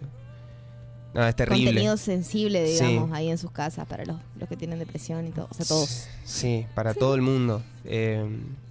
no, 1.14 1.28
es 1.28 1.36
terrible 1.36 1.66
Contenido 1.66 1.98
sensible, 1.98 2.68
Sí. 2.78 2.86
digamos, 2.86 3.12
ahí 3.12 3.30
en 3.30 3.38
sus 3.38 3.52
casas 3.52 3.88
para 3.88 4.06
los, 4.06 4.18
los 4.40 4.50
que 4.50 4.58
tienen 4.58 4.80
depresión 4.80 5.28
y 5.28 5.32
todo. 5.32 5.48
O 5.52 5.54
sea, 5.54 5.66
todos. 5.66 6.08
Sí, 6.24 6.66
para 6.74 6.94
todo 6.94 7.16
el 7.16 7.22
mundo. 7.22 7.62
Eh, 7.86 8.26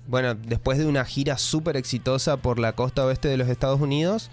bueno, 0.08 0.34
después 0.34 0.78
de 0.78 0.86
una 0.86 1.04
gira 1.04 1.38
súper 1.38 1.76
exitosa 1.76 2.36
por 2.36 2.58
la 2.58 2.72
costa 2.72 3.04
oeste 3.04 3.28
de 3.28 3.36
los 3.36 3.48
Estados 3.48 3.80
Unidos, 3.80 4.30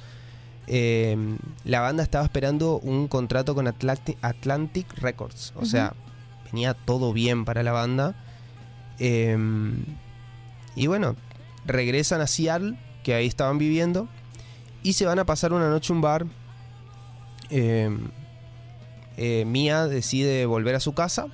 eh, 0.67 1.17
la 1.63 1.81
banda 1.81 2.03
estaba 2.03 2.23
esperando 2.25 2.79
un 2.79 3.07
contrato 3.07 3.55
con 3.55 3.67
Atlantic, 3.67 4.17
Atlantic 4.21 4.91
Records. 4.97 5.53
O 5.55 5.65
sea, 5.65 5.93
venía 6.51 6.73
todo 6.73 7.13
bien 7.13 7.45
para 7.45 7.61
la 7.63 7.71
banda. 7.71 8.15
Eh, 8.99 9.37
y 10.75 10.87
bueno, 10.87 11.15
regresan 11.65 12.21
a 12.21 12.27
Seattle, 12.27 12.77
que 13.03 13.13
ahí 13.13 13.27
estaban 13.27 13.57
viviendo, 13.57 14.07
y 14.83 14.93
se 14.93 15.05
van 15.05 15.19
a 15.19 15.25
pasar 15.25 15.53
una 15.53 15.69
noche 15.69 15.93
a 15.93 15.95
un 15.95 16.01
bar. 16.01 16.25
Eh, 17.49 17.89
eh, 19.17 19.45
Mia 19.45 19.87
decide 19.87 20.45
volver 20.45 20.75
a 20.75 20.79
su 20.79 20.93
casa. 20.93 21.27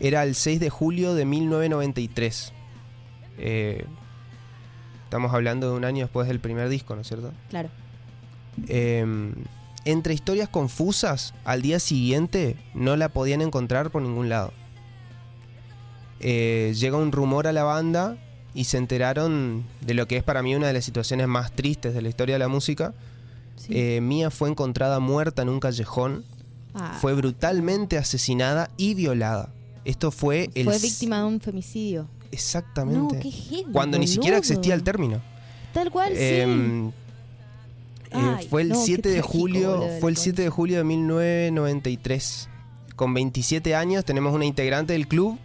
Era 0.00 0.24
el 0.24 0.34
6 0.34 0.58
de 0.60 0.70
julio 0.70 1.14
de 1.14 1.24
1993. 1.24 2.52
Eh, 3.38 3.84
Estamos 5.12 5.34
hablando 5.34 5.70
de 5.70 5.76
un 5.76 5.84
año 5.84 6.04
después 6.04 6.26
del 6.26 6.40
primer 6.40 6.70
disco, 6.70 6.94
¿no 6.94 7.02
es 7.02 7.06
cierto? 7.06 7.34
Claro. 7.50 7.68
Eh, 8.66 9.04
entre 9.84 10.14
historias 10.14 10.48
confusas, 10.48 11.34
al 11.44 11.60
día 11.60 11.80
siguiente 11.80 12.56
no 12.72 12.96
la 12.96 13.10
podían 13.10 13.42
encontrar 13.42 13.90
por 13.90 14.00
ningún 14.00 14.30
lado. 14.30 14.54
Eh, 16.20 16.72
llega 16.78 16.96
un 16.96 17.12
rumor 17.12 17.46
a 17.46 17.52
la 17.52 17.62
banda 17.62 18.16
y 18.54 18.64
se 18.64 18.78
enteraron 18.78 19.64
de 19.82 19.92
lo 19.92 20.08
que 20.08 20.16
es 20.16 20.22
para 20.22 20.42
mí 20.42 20.54
una 20.54 20.68
de 20.68 20.72
las 20.72 20.86
situaciones 20.86 21.28
más 21.28 21.52
tristes 21.52 21.92
de 21.92 22.00
la 22.00 22.08
historia 22.08 22.36
de 22.36 22.38
la 22.38 22.48
música. 22.48 22.94
Sí. 23.56 23.72
Eh, 23.76 24.00
Mía 24.00 24.30
fue 24.30 24.48
encontrada 24.48 24.98
muerta 25.00 25.42
en 25.42 25.48
un 25.48 25.60
callejón, 25.60 26.24
Ah, 26.74 26.96
fue 27.00 27.12
brutalmente 27.12 27.98
asesinada 27.98 28.70
y 28.78 28.94
violada. 28.94 29.50
Esto 29.84 30.10
fue 30.10 30.48
el... 30.54 30.64
fue 30.64 30.78
víctima 30.78 31.18
de 31.18 31.24
un 31.24 31.38
femicidio. 31.40 32.08
Exactamente. 32.30 33.16
No, 33.16 33.20
qué 33.20 33.30
heavy, 33.30 33.72
Cuando 33.72 33.98
ni 33.98 34.06
siquiera 34.08 34.38
existía 34.38 34.72
el 34.74 34.82
término. 34.82 35.20
Tal 35.74 35.90
cual, 35.90 36.12
Em, 36.16 36.90
sí. 36.90 36.94
eh, 38.12 38.36
Ay, 38.38 38.46
fue 38.48 38.62
el 38.62 38.70
no, 38.70 38.76
qué 38.76 38.84
7 38.86 39.08
de 39.10 39.14
trágico, 39.16 39.38
julio, 39.38 39.76
boludo, 39.76 40.00
fue 40.00 40.10
el 40.10 40.14
la 40.16 40.20
7 40.22 40.42
de 40.42 40.48
julio 40.48 40.78
de 40.78 40.84
1993. 40.84 42.48
Con 42.96 43.14
27 43.14 43.74
años 43.74 44.04
tenemos 44.04 44.34
una 44.34 44.44
integrante 44.46 44.92
del 44.94 45.08
club 45.08 45.38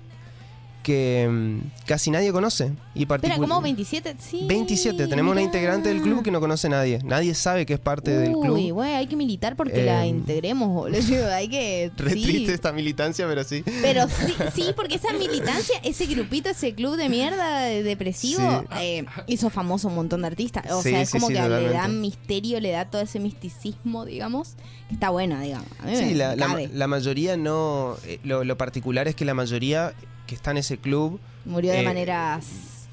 que 0.87 1.27
mm, 1.29 1.85
casi 1.85 2.11
nadie 2.11 2.31
conoce 2.31 2.71
y 2.95 3.05
particu- 3.05 3.35
¿cómo? 3.37 3.61
¿27? 3.61 4.15
Sí. 4.19 4.45
27, 4.47 5.07
tenemos 5.07 5.33
una 5.33 5.41
integrante 5.41 5.89
del 5.89 6.01
club 6.01 6.23
que 6.23 6.31
no 6.31 6.39
conoce 6.39 6.67
a 6.67 6.69
nadie. 6.69 6.99
Nadie 7.03 7.33
sabe 7.35 7.65
que 7.65 7.73
es 7.73 7.79
parte 7.79 8.11
del 8.17 8.33
Uy, 8.33 8.41
club. 8.47 8.71
güey, 8.71 8.93
hay 8.93 9.05
que 9.07 9.17
militar 9.17 9.57
porque 9.57 9.83
la 9.83 10.05
Em, 10.05 10.15
integremos, 10.19 10.69
boludo. 10.69 10.97
Hay 11.33 11.49
que. 11.49 11.91
Re 11.97 12.13
sí. 12.13 12.21
triste 12.23 12.53
esta 12.53 12.71
militancia, 12.71 13.27
pero 13.27 13.43
sí. 13.43 13.63
Pero 13.81 14.07
sí, 14.07 14.33
sí, 14.55 14.63
porque 14.77 14.95
esa 14.95 15.11
militancia, 15.11 15.75
ese 15.83 16.05
grupito, 16.05 16.47
ese 16.49 16.73
club 16.73 16.95
de 16.95 17.09
mierda 17.09 17.63
de- 17.63 17.83
depresivo, 17.83 18.61
Sí. 18.71 18.77
eh, 18.79 19.05
hizo 19.27 19.49
famoso 19.49 19.89
un 19.89 19.95
montón 19.95 20.21
de 20.21 20.27
artistas. 20.27 20.71
O 20.71 20.81
Sí, 20.81 20.91
sea, 20.91 21.01
es 21.01 21.11
como 21.11 21.27
que 21.27 21.33
le 21.33 21.69
da 21.69 21.89
misterio, 21.89 22.61
le 22.61 22.71
da 22.71 22.85
todo 22.85 23.01
ese 23.01 23.19
misticismo, 23.19 24.05
digamos. 24.05 24.55
que 24.87 24.93
Está 24.93 25.09
bueno, 25.09 25.37
digamos. 25.41 25.67
A 25.79 25.85
mí 25.87 25.97
Sí, 25.97 26.05
me, 26.05 26.15
la, 26.15 26.29
me 26.29 26.35
la- 26.37 26.47
cabe. 26.47 26.69
la 26.73 26.87
mayoría 26.87 27.35
no. 27.35 27.97
eh, 28.05 28.19
lo, 28.23 28.45
lo 28.45 28.57
particular 28.57 29.09
es 29.09 29.15
que 29.15 29.25
la 29.25 29.33
mayoría 29.33 29.93
que 30.27 30.35
está 30.35 30.51
en 30.51 30.57
ese 30.57 30.77
club, 30.77 31.19
Murió 31.45 31.71
de 31.71 31.81
eh, 31.81 31.83
maneras 31.83 32.45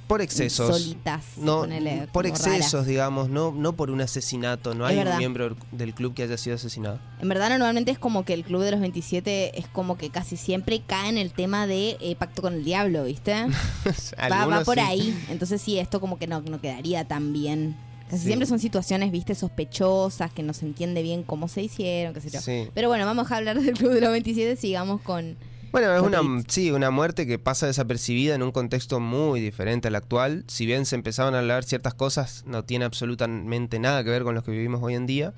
por 0.07 0.21
excesos. 0.21 0.77
solitas. 0.79 1.25
No, 1.39 1.61
ponele, 1.61 2.09
por 2.13 2.27
excesos, 2.27 2.87
digamos, 2.87 3.31
no, 3.31 3.53
no 3.53 3.73
por 3.75 3.91
un 3.91 4.01
asesinato. 4.03 4.75
No 4.75 4.87
Es 4.89 4.97
hay 4.99 5.07
un 5.07 5.17
miembro 5.19 5.57
del 5.73 5.95
club 5.95 6.13
que 6.15 6.23
haya 6.23 6.37
sido 6.37 6.57
asesinado. 6.57 7.01
En 7.21 7.29
verdad, 7.29 7.49
normalmente 7.51 7.91
es 7.91 7.99
como 7.99 8.25
que 8.25 8.35
el 8.35 8.45
club 8.45 8.63
de 8.63 8.71
los 8.73 8.81
27 8.81 9.59
es 9.59 9.67
como 9.69 9.97
que 9.97 10.11
casi 10.11 10.37
siempre 10.37 10.83
cae 10.87 11.09
en 11.09 11.17
el 11.19 11.33
tema 11.33 11.67
de 11.67 11.97
eh, 12.01 12.17
pacto 12.17 12.43
con 12.43 12.53
el 12.55 12.65
diablo, 12.65 13.05
¿viste? 13.05 13.33
va, 14.31 14.47
va 14.47 14.63
por 14.65 14.75
sí. 14.77 14.81
ahí. 14.81 15.25
Entonces 15.31 15.61
sí, 15.63 15.79
esto 15.79 16.01
como 16.01 16.19
que 16.19 16.27
no, 16.27 16.41
no 16.43 16.61
quedaría 16.61 17.05
tan 17.07 17.33
bien. 17.33 17.75
Casi 18.11 18.19
Sí. 18.25 18.27
siempre 18.27 18.47
son 18.47 18.59
situaciones, 18.59 19.11
viste, 19.11 19.35
sospechosas, 19.35 20.31
que 20.31 20.43
no 20.43 20.53
se 20.53 20.67
entiende 20.67 21.03
bien 21.03 21.23
cómo 21.23 21.49
se 21.49 21.63
hicieron, 21.63 22.13
qué 22.13 22.21
sé 22.21 22.29
yo. 22.31 22.41
Sí. 22.43 22.69
Pero 22.75 22.89
bueno, 22.89 23.07
vamos 23.07 23.33
a 23.33 23.37
hablar 23.39 23.59
del 23.61 23.73
Club 23.73 23.93
de 23.93 24.03
los 24.03 24.11
27, 24.11 24.57
sigamos 24.57 25.01
con... 25.01 25.37
Bueno, 25.75 25.93
es 25.93 26.03
una, 26.03 26.21
sí, 26.47 26.71
una 26.71 26.93
muerte 26.93 27.27
que 27.27 27.41
pasa 27.41 27.67
desapercibida 27.67 28.37
en 28.37 28.45
un 28.45 28.53
contexto 28.53 29.01
muy 29.01 29.41
diferente 29.41 29.89
al 29.89 29.97
actual. 29.97 30.45
Si 30.47 30.67
bien 30.67 30.87
se 30.87 30.95
empezaban 30.95 31.35
a 31.35 31.41
hablar 31.41 31.65
ciertas 31.65 31.95
cosas, 31.95 32.45
no 32.47 32.63
tiene 32.63 32.85
absolutamente 32.85 33.81
nada 33.81 34.05
que 34.05 34.11
ver 34.11 34.23
con 34.23 34.37
lo 34.37 34.45
que 34.45 34.53
vivimos 34.53 34.81
hoy 34.85 34.95
en 34.95 35.07
día. 35.07 35.35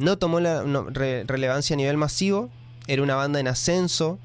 No 0.00 0.18
tomó 0.18 0.38
la 0.38 0.64
no, 0.64 0.90
re- 0.90 1.24
relevancia 1.26 1.72
a 1.72 1.78
nivel 1.78 1.96
masivo. 1.96 2.50
Era 2.88 3.02
una 3.02 3.14
banda 3.14 3.40
en 3.40 3.48
ascenso 3.48 4.18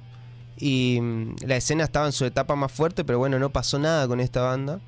y 0.57 0.99
mm, 1.01 1.35
la 1.45 1.55
escena 1.55 1.85
estaba 1.85 2.05
en 2.05 2.11
su 2.11 2.25
etapa 2.25 2.57
más 2.57 2.73
fuerte, 2.73 3.05
pero 3.05 3.17
bueno, 3.17 3.39
no 3.39 3.49
pasó 3.49 3.79
nada 3.79 4.09
con 4.09 4.19
esta 4.19 4.41
banda. 4.41 4.81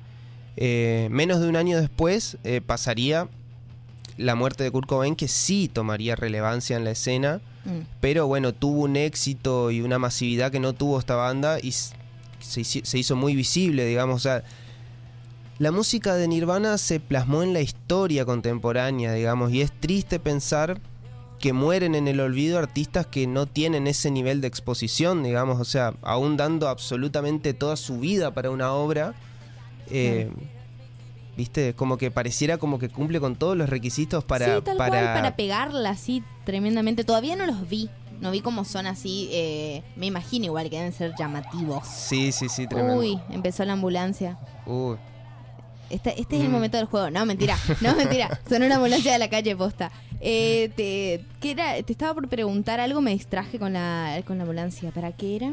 Eh, 0.58 1.08
menos 1.10 1.40
de 1.40 1.48
un 1.48 1.56
año 1.56 1.80
después 1.80 2.36
eh, 2.44 2.60
pasaría 2.60 3.26
la 4.18 4.34
muerte 4.34 4.64
de 4.64 4.70
Kurt 4.70 4.86
Cobain, 4.86 5.16
que 5.16 5.28
sí 5.28 5.70
tomaría 5.72 6.14
relevancia 6.14 6.76
en 6.76 6.84
la 6.84 6.90
escena 6.90 7.40
Mm, 7.64 7.80
pero 8.00 8.26
bueno, 8.26 8.52
tuvo 8.52 8.82
un 8.82 8.96
éxito 8.96 9.70
y 9.70 9.80
una 9.80 9.98
masividad 9.98 10.50
que 10.50 10.60
no 10.60 10.72
tuvo 10.72 10.98
esta 10.98 11.14
banda 11.14 11.58
y 11.60 11.72
se, 11.72 12.98
hizo 12.98 13.16
muy 13.16 13.34
visible, 13.34 13.86
digamos. 13.86 14.16
O 14.16 14.18
sea, 14.18 14.42
la 15.58 15.70
música 15.70 16.14
de 16.14 16.28
Nirvana 16.28 16.78
se 16.78 17.00
plasmó 17.00 17.42
en 17.42 17.52
la 17.52 17.60
historia 17.60 18.24
contemporánea, 18.24 19.12
digamos, 19.12 19.52
y 19.52 19.62
es 19.62 19.72
triste 19.72 20.18
pensar 20.18 20.80
que 21.38 21.52
mueren 21.52 21.94
en 21.94 22.06
el 22.06 22.20
olvido 22.20 22.58
artistas 22.58 23.06
que 23.06 23.26
no 23.26 23.46
tienen 23.46 23.86
ese 23.88 24.10
nivel 24.10 24.40
de 24.40 24.48
exposición, 24.48 25.24
digamos, 25.24 25.60
o 25.60 25.64
sea, 25.64 25.94
aún 26.02 26.36
dando 26.36 26.68
absolutamente 26.68 27.52
toda 27.52 27.76
su 27.76 27.98
vida 27.98 28.32
para 28.32 28.50
una 28.50 28.72
obra. 28.72 29.14
eh, 29.90 30.30
Viste, 31.36 31.74
como 31.74 31.96
que 31.96 32.10
pareciera 32.10 32.58
como 32.58 32.78
que 32.78 32.88
cumple 32.90 33.18
con 33.20 33.36
todos 33.36 33.56
los 33.56 33.68
requisitos 33.68 34.22
para, 34.24 34.56
sí, 34.56 34.62
tal 34.62 34.76
para, 34.76 34.90
cual, 35.00 35.14
para 35.14 35.36
pegarla 35.36 35.90
así 35.90 36.22
tremendamente. 36.44 37.04
Todavía 37.04 37.36
no 37.36 37.46
los 37.46 37.68
vi. 37.68 37.88
No 38.20 38.30
vi 38.30 38.40
cómo 38.40 38.64
son 38.64 38.86
así. 38.86 39.28
eh, 39.32 39.82
me 39.96 40.06
imagino 40.06 40.44
igual 40.44 40.68
que 40.70 40.76
deben 40.76 40.92
ser 40.92 41.12
llamativos. 41.18 41.86
Sí, 41.88 42.30
sí, 42.32 42.48
sí, 42.48 42.66
tremendo. 42.68 42.98
Uy, 43.00 43.18
empezó 43.30 43.64
la 43.64 43.72
ambulancia. 43.72 44.38
Uy. 44.66 44.96
Este, 45.90 46.18
este 46.20 46.36
es 46.36 46.42
el 46.42 46.48
Mm. 46.48 46.52
momento 46.52 46.76
del 46.76 46.86
juego. 46.86 47.10
No, 47.10 47.26
mentira. 47.26 47.56
No, 47.80 47.94
mentira. 47.96 48.40
Son 48.48 48.62
una 48.62 48.76
ambulancia 48.76 49.12
de 49.12 49.18
la 49.18 49.28
calle 49.28 49.56
posta. 49.56 49.90
Eh, 50.20 50.70
te, 50.76 51.24
¿qué 51.40 51.50
era? 51.50 51.82
te 51.82 51.92
estaba 51.92 52.14
por 52.14 52.28
preguntar 52.28 52.78
algo, 52.78 53.00
me 53.00 53.10
distraje 53.10 53.58
con 53.58 53.72
la, 53.72 54.22
con 54.26 54.36
la 54.38 54.44
ambulancia. 54.44 54.90
¿Para 54.92 55.12
qué 55.12 55.36
era? 55.36 55.52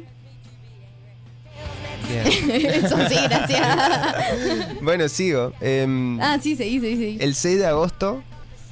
Bien. 2.10 2.26
Eso 2.86 2.98
sí, 3.08 3.16
gracias. 3.24 4.82
bueno, 4.82 5.08
sigo. 5.10 5.54
Em, 5.62 6.20
ah, 6.22 6.38
sí, 6.42 6.56
seguí, 6.56 6.80
seguí, 6.80 6.96
seguí. 6.98 7.18
el 7.22 7.36
6 7.36 7.60
de 7.60 7.66
agosto 7.68 8.24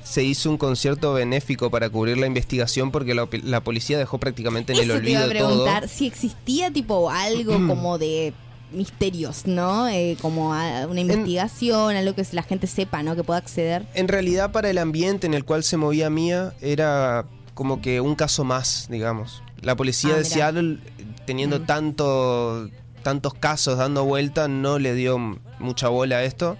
se 0.03 0.24
hizo 0.24 0.50
un 0.50 0.58
concierto 0.58 1.13
benéfico 1.13 1.70
para 1.70 1.89
cubrir 1.89 2.17
la 2.17 2.27
investigación 2.27 2.91
porque 2.91 3.13
la, 3.13 3.27
la 3.44 3.62
policía 3.62 3.98
dejó 3.98 4.17
prácticamente 4.20 4.74
en 4.74 4.79
el 4.79 4.91
Eso 4.91 5.01
te 5.01 5.10
iba 5.12 5.20
a 5.22 5.25
olvido 5.25 5.39
todo. 5.44 5.50
preguntar. 5.50 5.89
Si 5.89 6.08
existía 6.08 6.72
tipo 6.72 7.10
algo 7.10 7.53
como 7.67 7.98
de 7.98 8.34
misterios, 8.72 9.46
¿no? 9.46 9.88
Eh, 9.88 10.17
como 10.22 10.53
a- 10.53 10.88
una 10.88 11.00
investigación, 11.01 11.96
algo 11.96 12.15
que 12.15 12.25
la 12.32 12.44
gente 12.44 12.67
sepa, 12.67 13.03
¿no? 13.03 13.15
Que 13.15 13.24
pueda 13.24 13.39
acceder. 13.39 13.86
En 13.94 14.08
realidad, 14.08 14.51
para 14.51 14.70
el 14.70 14.77
ambiente 14.77 15.27
en 15.27 15.34
el 15.34 15.44
cual 15.46 15.63
se 15.63 15.77
movía 15.77 16.10
Mía, 16.10 16.53
era 16.62 17.25
como 17.53 17.82
que 17.82 18.01
un 18.01 18.15
caso 18.15 18.44
más, 18.44 18.88
digamos. 18.89 19.41
La 19.62 19.75
policía 19.75 20.12
Ah, 20.13 20.17
de 20.17 20.24
mirá. 20.24 20.34
Seattle, 20.34 20.77
teniendo 21.25 21.60
Mm. 21.60 21.65
tanto, 21.65 22.70
tantos 23.07 23.33
casos 23.33 23.77
dando 23.77 24.03
vuelta, 24.03 24.49
no 24.49 24.79
le 24.79 24.93
dio 24.93 25.17
mucha 25.59 25.87
bola 25.87 26.17
a 26.17 26.23
esto. 26.25 26.57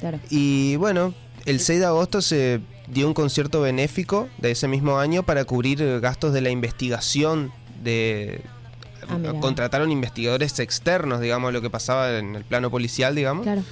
Claro. 0.00 0.18
Y 0.28 0.74
bueno, 0.74 1.14
el 1.46 1.60
6 1.60 1.78
de 1.78 1.86
agosto 1.86 2.20
se 2.20 2.60
dio 2.88 3.06
un 3.06 3.14
concierto 3.14 3.60
benéfico 3.60 4.28
de 4.38 4.50
ese 4.50 4.66
mismo 4.66 4.98
año 4.98 5.22
para 5.22 5.44
cubrir 5.44 5.80
eh, 5.80 6.00
gastos 6.00 6.32
de 6.32 6.40
la 6.40 6.50
investigación 6.50 7.52
de 7.84 8.42
Ah, 9.08 9.18
contrataron 9.40 9.92
investigadores 9.92 10.58
externos, 10.58 11.20
digamos, 11.20 11.50
a 11.50 11.52
lo 11.52 11.60
que 11.62 11.70
pasaba 11.70 12.18
en 12.18 12.34
el 12.34 12.44
plano 12.44 12.70
policial, 12.72 13.14
digamos. 13.14 13.44
Claro. 13.44 13.62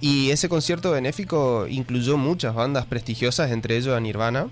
Y 0.00 0.30
ese 0.30 0.48
concierto 0.48 0.92
benéfico 0.92 1.66
incluyó 1.68 2.16
muchas 2.16 2.54
bandas 2.54 2.86
prestigiosas, 2.86 3.50
entre 3.50 3.76
ellos 3.76 3.94
a 3.96 4.00
Nirvana. 4.00 4.46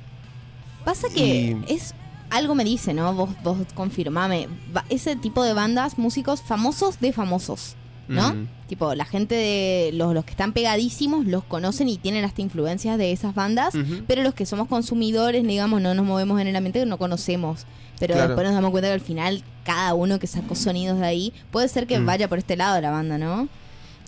Pasa 0.85 1.07
que 1.09 1.21
Y- 1.25 1.65
es 1.69 1.95
algo 2.31 2.55
me 2.55 2.65
dice, 2.65 2.93
¿no? 2.95 3.13
Vos, 3.15 3.31
vos 3.43 3.59
confirmame. 3.75 4.49
Va- 4.77 4.85
Ese 4.89 5.17
tipo 5.17 5.43
de 5.45 5.53
bandas, 5.53 5.99
músicos 5.99 6.43
famosos 6.43 7.01
de 7.01 7.13
famosos, 7.13 7.75
¿no? 8.09 8.35
Mm. 8.35 8.49
Tipo, 8.69 8.95
la 8.95 9.05
gente 9.05 9.35
de 9.35 9.91
los, 9.95 10.13
los 10.15 10.25
que 10.25 10.33
están 10.33 10.53
pegadísimos 10.53 11.27
los 11.27 11.45
conocen 11.45 11.89
y 11.89 11.99
tienen 11.99 12.25
hasta 12.25 12.43
influencias 12.43 12.99
de 12.99 13.13
esas 13.13 13.35
bandas, 13.35 13.75
pero 14.09 14.23
los 14.23 14.35
que 14.35 14.45
somos 14.47 14.67
consumidores, 14.69 15.47
digamos, 15.47 15.81
no 15.81 15.95
nos 15.95 16.05
movemos 16.05 16.39
generalmente, 16.39 16.85
no 16.85 16.99
conocemos. 16.99 17.65
Pero 17.99 18.15
Claro. 18.15 18.29
después 18.31 18.45
nos 18.47 18.55
damos 18.55 18.73
cuenta 18.73 18.89
que 18.89 18.95
al 18.95 19.01
final 19.01 19.43
cada 19.65 19.95
uno 19.95 20.19
que 20.19 20.27
sacó 20.27 20.55
sonidos 20.55 20.99
de 20.99 21.07
ahí, 21.07 21.33
puede 21.51 21.69
ser 21.69 21.87
que 21.87 21.99
Mm. 21.99 22.07
vaya 22.07 22.29
por 22.29 22.39
este 22.39 22.57
lado 22.57 22.81
la 22.81 22.91
banda, 22.91 23.19
¿no? 23.19 23.49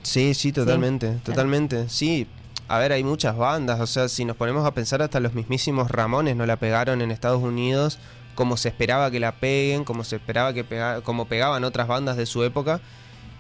Sí, 0.03 0.35
sí, 0.35 0.53
totalmente, 0.53 1.13
totalmente. 1.25 1.89
Sí, 1.89 2.27
a 2.69 2.79
ver, 2.79 2.93
hay 2.93 3.03
muchas 3.05 3.37
bandas, 3.37 3.81
o 3.81 3.87
sea, 3.87 4.09
si 4.09 4.25
nos 4.25 4.37
ponemos 4.37 4.67
a 4.67 4.73
pensar 4.73 5.01
hasta 5.03 5.21
los 5.21 5.35
mismísimos 5.35 5.91
Ramones 5.91 6.37
no 6.37 6.45
la 6.47 6.57
pegaron 6.57 7.01
en 7.03 7.11
Estados 7.11 7.43
Unidos 7.43 7.99
como 8.35 8.57
se 8.57 8.69
esperaba 8.69 9.11
que 9.11 9.19
la 9.19 9.33
peguen, 9.33 9.85
como 9.85 10.05
se 10.05 10.17
esperaba 10.17 10.53
que 10.53 10.63
pega, 10.63 11.01
como 11.01 11.25
pegaban 11.27 11.65
otras 11.65 11.89
bandas 11.89 12.17
de 12.17 12.25
su 12.27 12.45
época 12.45 12.81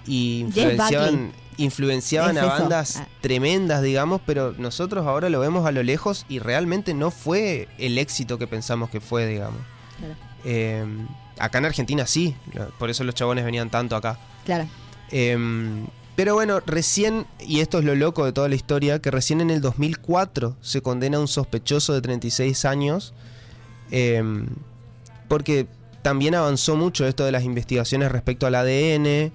y 0.06 0.40
influenciaban 0.40 1.32
influenciaban 1.56 2.37
Es 2.37 2.42
a 2.42 2.47
bandas 2.47 2.97
Ah. 2.99 3.08
tremendas, 3.20 3.82
digamos, 3.82 4.20
pero 4.25 4.54
nosotros 4.58 5.06
ahora 5.06 5.28
lo 5.28 5.40
vemos 5.40 5.66
a 5.66 5.73
lo 5.73 5.82
lejos 5.82 6.25
y 6.28 6.38
realmente 6.38 6.94
no 6.94 7.11
fue 7.11 7.68
el 7.78 7.99
éxito 7.99 8.38
que 8.38 8.47
pensamos 8.47 8.90
que 8.90 9.00
fue, 9.00 9.26
digamos. 9.26 9.61
Claro. 9.99 10.14
Eh, 10.44 10.85
acá 11.38 11.58
en 11.58 11.64
Argentina 11.66 12.06
sí, 12.06 12.37
por 12.78 12.90
eso 12.90 13.02
los 13.04 13.14
chabones 13.16 13.44
venían 13.44 13.70
tanto 13.70 13.97
acá. 13.97 14.18
Claro. 14.44 14.68
Em, 15.11 15.87
pero 16.19 16.35
bueno, 16.35 16.59
recién, 16.67 17.27
y 17.39 17.61
esto 17.61 17.79
es 17.79 17.85
lo 17.85 17.95
loco 17.95 18.25
de 18.25 18.33
toda 18.33 18.49
la 18.49 18.57
historia, 18.57 18.99
que 19.01 19.13
recién 19.13 19.41
en 19.41 19.51
el 19.51 19.61
2004 19.61 20.57
se 20.61 20.83
condena 20.83 21.19
a 21.19 21.21
un 21.21 21.29
sospechoso 21.29 21.95
de 21.95 22.01
36 22.03 22.65
años, 22.65 23.15
em, 23.93 24.47
porque 25.29 25.69
también 26.03 26.35
avanzó 26.35 26.75
mucho 26.77 27.07
esto 27.07 27.25
de 27.25 27.31
las 27.31 27.45
investigaciones 27.45 28.11
respecto 28.11 28.49
al 28.49 28.57
ADN 28.57 29.31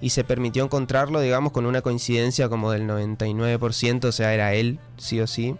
y 0.00 0.10
se 0.10 0.22
permitió 0.22 0.62
encontrarlo, 0.62 1.20
digamos, 1.20 1.50
con 1.50 1.66
una 1.66 1.82
coincidencia 1.82 2.48
como 2.48 2.70
del 2.70 2.86
99%, 2.86 4.04
o 4.08 4.12
sea, 4.12 4.32
era 4.32 4.54
él, 4.54 4.78
sí 4.96 5.20
o 5.20 5.26
sí. 5.26 5.56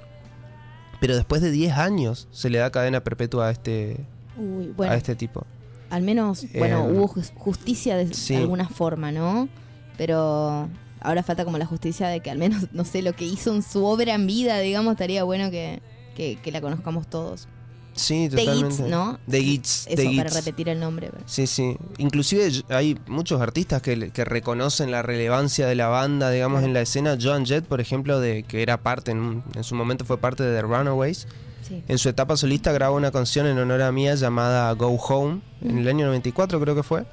Pero 1.01 1.17
después 1.17 1.43
de 1.43 1.51
10 1.51 1.73
años 1.75 2.29
se 2.31 2.51
le 2.51 2.59
da 2.59 2.71
cadena 2.71 3.01
perpetua 3.01 3.49
a 3.49 3.51
este, 3.51 3.97
Uy, 4.37 4.73
bueno, 4.77 4.93
a 4.93 4.97
este 4.97 5.17
tipo. 5.17 5.45
al 5.91 6.03
menos, 6.03 6.47
bueno, 6.57 6.87
Eh, 6.89 6.93
hubo 6.93 7.09
jus- 7.09 7.33
justicia 7.35 7.97
de 7.97 8.15
sí. 8.15 8.37
alguna 8.37 8.69
forma, 8.69 9.11
¿no? 9.11 9.49
Pero 9.99 10.69
ahora 11.01 11.23
falta 11.23 11.45
como 11.45 11.59
la 11.59 11.67
justicia 11.67 12.09
de 12.09 12.21
que 12.21 12.31
al 12.31 12.39
menos, 12.39 12.69
no 12.73 12.87
sé, 12.87 13.03
lo 13.03 13.13
que 13.13 13.27
hizo 13.27 13.55
en 13.55 13.63
su 13.63 13.85
obra 13.85 14.15
en 14.15 14.27
vida, 14.27 14.59
digamos, 14.61 14.93
estaría 14.93 15.25
bueno 15.25 15.51
que, 15.51 15.83
que, 16.17 16.39
que 16.43 16.51
la 16.51 16.63
conozcamos 16.63 17.07
todos. 17.11 17.47
Sí, 17.95 18.29
De 18.29 18.37
totalmente. 18.37 18.77
Gitz, 18.77 18.89
¿no? 18.89 19.19
De 19.27 19.43
Gitz, 19.43 19.87
Eso, 19.89 20.09
de 20.09 20.17
para 20.17 20.31
repetir 20.31 20.69
el 20.69 20.79
nombre. 20.79 21.09
pero- 21.11 21.25
Sí, 21.27 21.49
sí. 21.49 21.77
Inclusive 21.99 22.49
hay 22.69 22.97
muchos 23.09 23.41
artistas 23.41 23.83
que, 23.83 24.13
que 24.13 24.25
reconocen 24.25 24.93
la 24.93 25.03
relevancia 25.03 25.67
de 25.67 25.75
la 25.75 25.89
banda, 25.89 26.31
digamos, 26.31 26.63
en 26.63 26.75
la 26.75 26.81
escena. 26.81 27.19
Joan 27.21 27.45
Jett, 27.45 27.65
por 27.65 27.81
ejemplo, 27.81 28.21
de 28.21 28.45
que 28.45 28.63
era 28.63 28.83
parte, 28.85 29.11
en, 29.11 29.43
en 29.53 29.65
su 29.65 29.75
momento 29.75 30.05
fue 30.05 30.17
parte 30.17 30.45
de 30.45 30.55
The 30.55 30.63
Runaways. 30.63 31.27
Sí. 31.67 31.83
En 31.89 31.99
su 31.99 32.09
etapa 32.09 32.37
solista 32.37 32.71
grabó 32.71 32.97
una 32.97 33.11
canción 33.11 33.49
en 33.49 33.59
honor 33.59 33.83
a 33.83 33.91
mía 33.91 34.15
llamada 34.15 34.71
Go 34.75 34.91
Home, 34.91 35.41
en 35.61 35.79
el 35.79 35.89
año 35.89 36.07
94 36.07 36.61
creo 36.61 36.77
que 36.77 36.85
fue. 36.85 37.05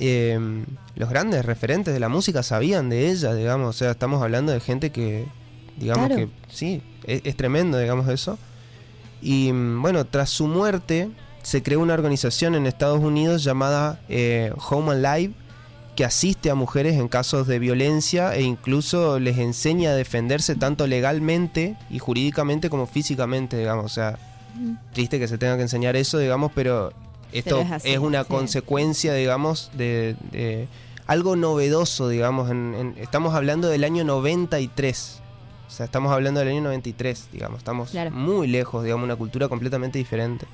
Eh, 0.00 0.64
los 0.94 1.08
grandes 1.08 1.44
referentes 1.44 1.94
de 1.94 2.00
la 2.00 2.08
música 2.08 2.42
sabían 2.42 2.88
de 2.88 3.10
ella, 3.10 3.34
digamos, 3.34 3.68
o 3.68 3.78
sea, 3.78 3.90
estamos 3.90 4.22
hablando 4.22 4.52
de 4.52 4.60
gente 4.60 4.90
que, 4.90 5.26
digamos 5.76 6.06
Claro. 6.08 6.26
que, 6.26 6.28
sí, 6.52 6.82
es, 7.04 7.22
es 7.24 7.36
tremendo, 7.36 7.78
digamos, 7.78 8.08
eso. 8.08 8.38
Y 9.20 9.52
mm, 9.52 9.82
bueno, 9.82 10.04
tras 10.04 10.30
su 10.30 10.46
muerte 10.46 11.10
se 11.42 11.62
creó 11.62 11.80
una 11.80 11.94
organización 11.94 12.54
en 12.54 12.66
Estados 12.66 13.00
Unidos 13.00 13.42
llamada 13.42 14.00
eh, 14.08 14.52
Home 14.70 14.92
Alive, 14.92 15.34
que 15.96 16.04
asiste 16.04 16.50
a 16.50 16.54
mujeres 16.54 16.94
en 16.94 17.08
casos 17.08 17.48
de 17.48 17.58
violencia 17.58 18.34
e 18.36 18.42
incluso 18.42 19.18
les 19.18 19.38
enseña 19.38 19.90
a 19.90 19.94
defenderse 19.94 20.54
tanto 20.54 20.86
legalmente 20.86 21.76
y 21.90 21.98
jurídicamente 21.98 22.70
como 22.70 22.86
físicamente, 22.86 23.56
digamos. 23.58 23.86
O 23.86 23.88
sea, 23.88 24.16
triste 24.92 25.18
que 25.18 25.26
se 25.26 25.38
tenga 25.38 25.56
que 25.56 25.62
enseñar 25.62 25.96
eso, 25.96 26.18
digamos, 26.18 26.52
pero 26.54 26.92
esto 27.32 27.64
es 27.84 27.98
una 27.98 28.22
sí. 28.24 28.28
consecuencia, 28.30 29.14
digamos, 29.14 29.70
de, 29.74 30.16
de 30.32 30.68
algo 31.06 31.36
novedoso, 31.36 32.08
digamos. 32.08 32.50
en- 32.50 32.74
en- 32.74 32.94
estamos 32.98 33.34
hablando 33.34 33.68
del 33.68 33.84
año 33.84 34.04
93. 34.04 35.20
O 35.66 35.70
sea, 35.70 35.84
estamos 35.86 36.12
hablando 36.12 36.40
del 36.40 36.48
año 36.48 36.62
93, 36.62 37.28
digamos. 37.32 37.58
Estamos 37.58 37.90
Claro. 37.90 38.10
muy 38.10 38.46
lejos, 38.46 38.84
digamos, 38.84 39.04
una 39.04 39.16
cultura 39.16 39.48
completamente 39.48 39.98
diferente. 39.98 40.46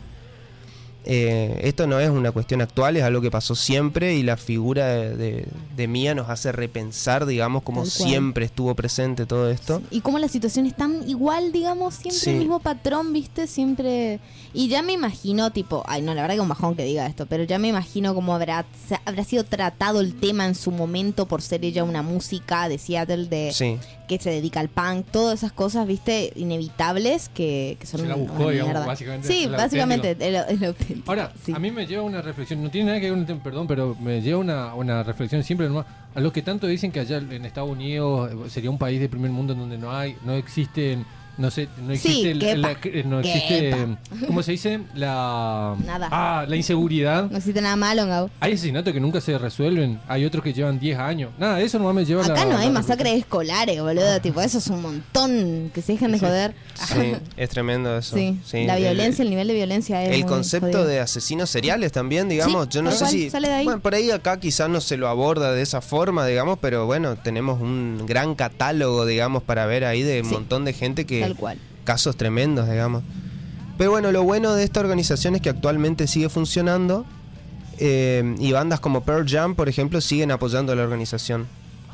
Eh, 1.06 1.60
esto 1.64 1.86
no 1.86 2.00
es 2.00 2.08
una 2.10 2.32
cuestión 2.32 2.62
actual, 2.62 2.96
es 2.96 3.02
algo 3.02 3.20
que 3.20 3.30
pasó 3.30 3.54
siempre 3.54 4.14
y 4.14 4.22
la 4.22 4.36
figura 4.36 4.86
de, 4.88 5.16
de- 5.16 5.46
de 5.76 5.88
Mía 5.88 6.14
nos 6.14 6.30
hace 6.30 6.50
repensar, 6.52 7.26
digamos, 7.26 7.62
cual. 7.62 7.86
siempre 7.86 8.44
estuvo 8.46 8.74
presente 8.74 9.26
todo 9.26 9.50
esto. 9.50 9.82
Y 9.90 10.00
como 10.00 10.18
la 10.18 10.28
situación 10.28 10.66
es 10.66 10.74
tan 10.74 11.08
igual, 11.08 11.52
digamos, 11.52 11.94
siempre 11.94 12.18
Sí. 12.20 12.30
el 12.30 12.36
mismo 12.38 12.60
patrón, 12.60 13.12
¿viste? 13.12 13.46
Siempre... 13.46 14.20
Y 14.56 14.68
ya 14.68 14.82
me 14.82 14.92
imagino, 14.92 15.50
tipo, 15.50 15.82
ay 15.86 16.00
no, 16.00 16.14
la 16.14 16.22
verdad 16.22 16.36
que 16.36 16.40
un 16.40 16.48
bajón 16.48 16.76
que 16.76 16.84
diga 16.84 17.06
esto, 17.06 17.26
pero 17.26 17.42
ya 17.42 17.58
me 17.58 17.66
imagino 17.68 18.14
cómo 18.14 18.34
habrá, 18.34 18.64
habrá 19.04 19.24
sido 19.24 19.42
tratado 19.44 20.00
el 20.00 20.14
tema 20.14 20.46
en 20.46 20.54
su 20.54 20.70
momento 20.70 21.26
por 21.26 21.42
ser 21.42 21.64
ella 21.64 21.82
una 21.82 22.02
música 22.02 22.68
de 22.68 22.78
Seattle 22.78 23.26
de 23.26 23.50
Sí, 23.52 23.78
que 24.06 24.18
se 24.20 24.30
dedica 24.30 24.60
al 24.60 24.68
punk, 24.68 25.06
todas 25.10 25.40
esas 25.40 25.50
cosas, 25.52 25.86
¿viste? 25.88 26.32
Inevitables 26.36 27.28
que, 27.34 27.76
que 27.80 27.86
son 27.86 28.00
Se 28.02 28.06
la 28.06 28.14
una- 28.14 28.24
buscó, 28.24 28.42
una 28.44 28.50
digamos, 28.52 28.72
mierda. 28.72 28.86
básicamente, 28.86 29.28
Sí, 29.28 29.44
el 29.44 29.50
básicamente, 29.50 30.10
el, 30.20 30.34
el 30.36 30.64
Ahora, 31.06 31.32
sí. 31.42 31.52
a 31.52 31.58
mí 31.58 31.70
me 31.70 31.86
lleva 31.86 32.02
una 32.02 32.22
reflexión, 32.22 32.62
no 32.62 32.70
tiene 32.70 32.88
nada 32.88 33.00
que 33.00 33.06
ver 33.06 33.12
con 33.12 33.20
el 33.20 33.26
tema, 33.26 33.42
perdón, 33.42 33.66
pero 33.66 33.96
me 34.00 34.20
lleva 34.20 34.38
una, 34.38 34.74
una 34.74 35.02
reflexión 35.02 35.42
siempre 35.42 35.68
nomás, 35.68 35.86
a 36.14 36.20
los 36.20 36.32
que 36.32 36.42
tanto 36.42 36.66
dicen 36.66 36.92
que 36.92 37.00
allá 37.00 37.18
en 37.18 37.44
Estados 37.44 37.70
Unidos 37.70 38.30
eh, 38.30 38.50
sería 38.50 38.70
un 38.70 38.78
país 38.78 39.00
de 39.00 39.08
primer 39.08 39.30
mundo 39.30 39.52
en 39.52 39.58
donde 39.58 39.78
no 39.78 39.92
hay, 39.92 40.16
no 40.24 40.32
existen, 40.32 41.04
no 41.38 41.50
sé, 41.50 41.68
no 41.82 41.88
Sí, 41.88 42.08
existe, 42.08 42.30
el- 42.30 42.38
quepa, 42.38 42.56
la- 42.58 42.76
eh, 42.84 43.04
no 43.06 43.20
existe, 43.20 43.70
quepa. 43.70 43.98
¿cómo 44.26 44.42
se 44.42 44.52
dice? 44.52 44.80
La, 44.94 45.74
Nada. 45.84 46.08
ah, 46.10 46.44
la 46.48 46.56
inseguridad. 46.56 47.30
No 47.30 47.36
existe 47.38 47.60
nada 47.60 47.76
malo, 47.76 48.06
Gabo. 48.06 48.30
Hay 48.40 48.52
asesinatos 48.52 48.92
que 48.92 49.00
nunca 49.00 49.20
se 49.20 49.36
resuelven, 49.38 50.00
hay 50.08 50.24
otros 50.24 50.42
que 50.44 50.52
llevan 50.52 50.78
10 50.78 50.98
años. 50.98 51.30
Nada, 51.38 51.60
eso 51.60 51.78
nomás 51.78 51.94
me 51.94 52.04
lleva 52.04 52.24
Acá 52.24 52.44
no 52.44 52.56
hay 52.56 52.66
la 52.66 52.72
masacres 52.72 53.18
escolares, 53.18 53.80
boludo. 53.80 54.20
Tipo, 54.20 54.40
eso 54.40 54.58
es 54.58 54.66
un 54.68 54.82
montón. 54.82 55.70
Que 55.74 55.82
se 55.82 55.92
dejen 55.92 56.12
de 56.12 56.18
joder. 56.18 56.54
sí, 56.74 57.12
es 57.36 57.48
tremendo 57.50 57.96
eso. 57.98 58.16
Sí, 58.16 58.38
Sí, 58.44 58.64
la 58.64 58.76
violencia, 58.76 59.22
el 59.22 59.30
nivel 59.30 59.48
de 59.48 59.54
violencia 59.54 60.02
es 60.04 60.12
El 60.14 60.26
concepto 60.26 60.66
jodido. 60.68 60.86
de 60.86 61.00
asesinos 61.00 61.50
seriales 61.50 61.92
también, 61.92 62.28
digamos, 62.28 62.64
Sí, 62.66 62.70
yo 62.72 62.82
no 62.82 62.90
sé 62.92 62.98
cual, 62.98 63.10
si... 63.10 63.30
sale 63.30 63.48
de 63.48 63.54
ahí. 63.54 63.64
Bueno, 63.64 63.80
por 63.80 63.94
ahí 63.94 64.10
acá 64.10 64.38
quizás 64.38 64.68
no 64.68 64.80
se 64.80 64.96
lo 64.96 65.08
aborda 65.08 65.52
de 65.52 65.62
esa 65.62 65.80
forma, 65.80 66.26
digamos, 66.26 66.58
pero 66.60 66.86
bueno, 66.86 67.16
tenemos 67.16 67.60
un 67.60 68.04
gran 68.06 68.34
catálogo, 68.34 69.06
digamos, 69.06 69.42
para 69.42 69.66
ver 69.66 69.84
ahí 69.84 70.02
de 70.02 70.20
un 70.22 70.28
Sí. 70.28 70.34
montón 70.34 70.64
de 70.64 70.72
gente 70.72 71.04
que... 71.06 71.23
Tal 71.24 71.36
cual. 71.36 71.58
Casos 71.84 72.16
tremendos, 72.16 72.68
digamos. 72.68 73.02
Pero 73.76 73.90
bueno, 73.90 74.12
lo 74.12 74.22
bueno 74.22 74.54
de 74.54 74.64
esta 74.64 74.80
organización 74.80 75.34
es 75.34 75.40
que 75.42 75.50
actualmente 75.50 76.06
sigue 76.06 76.28
funcionando 76.28 77.04
eh, 77.78 78.34
y 78.38 78.52
bandas 78.52 78.80
como 78.80 79.02
Pearl 79.02 79.28
Jam, 79.28 79.54
por 79.54 79.68
ejemplo, 79.68 80.00
siguen 80.00 80.30
apoyando 80.30 80.72
a 80.72 80.76
la 80.76 80.82
organización. 80.82 81.46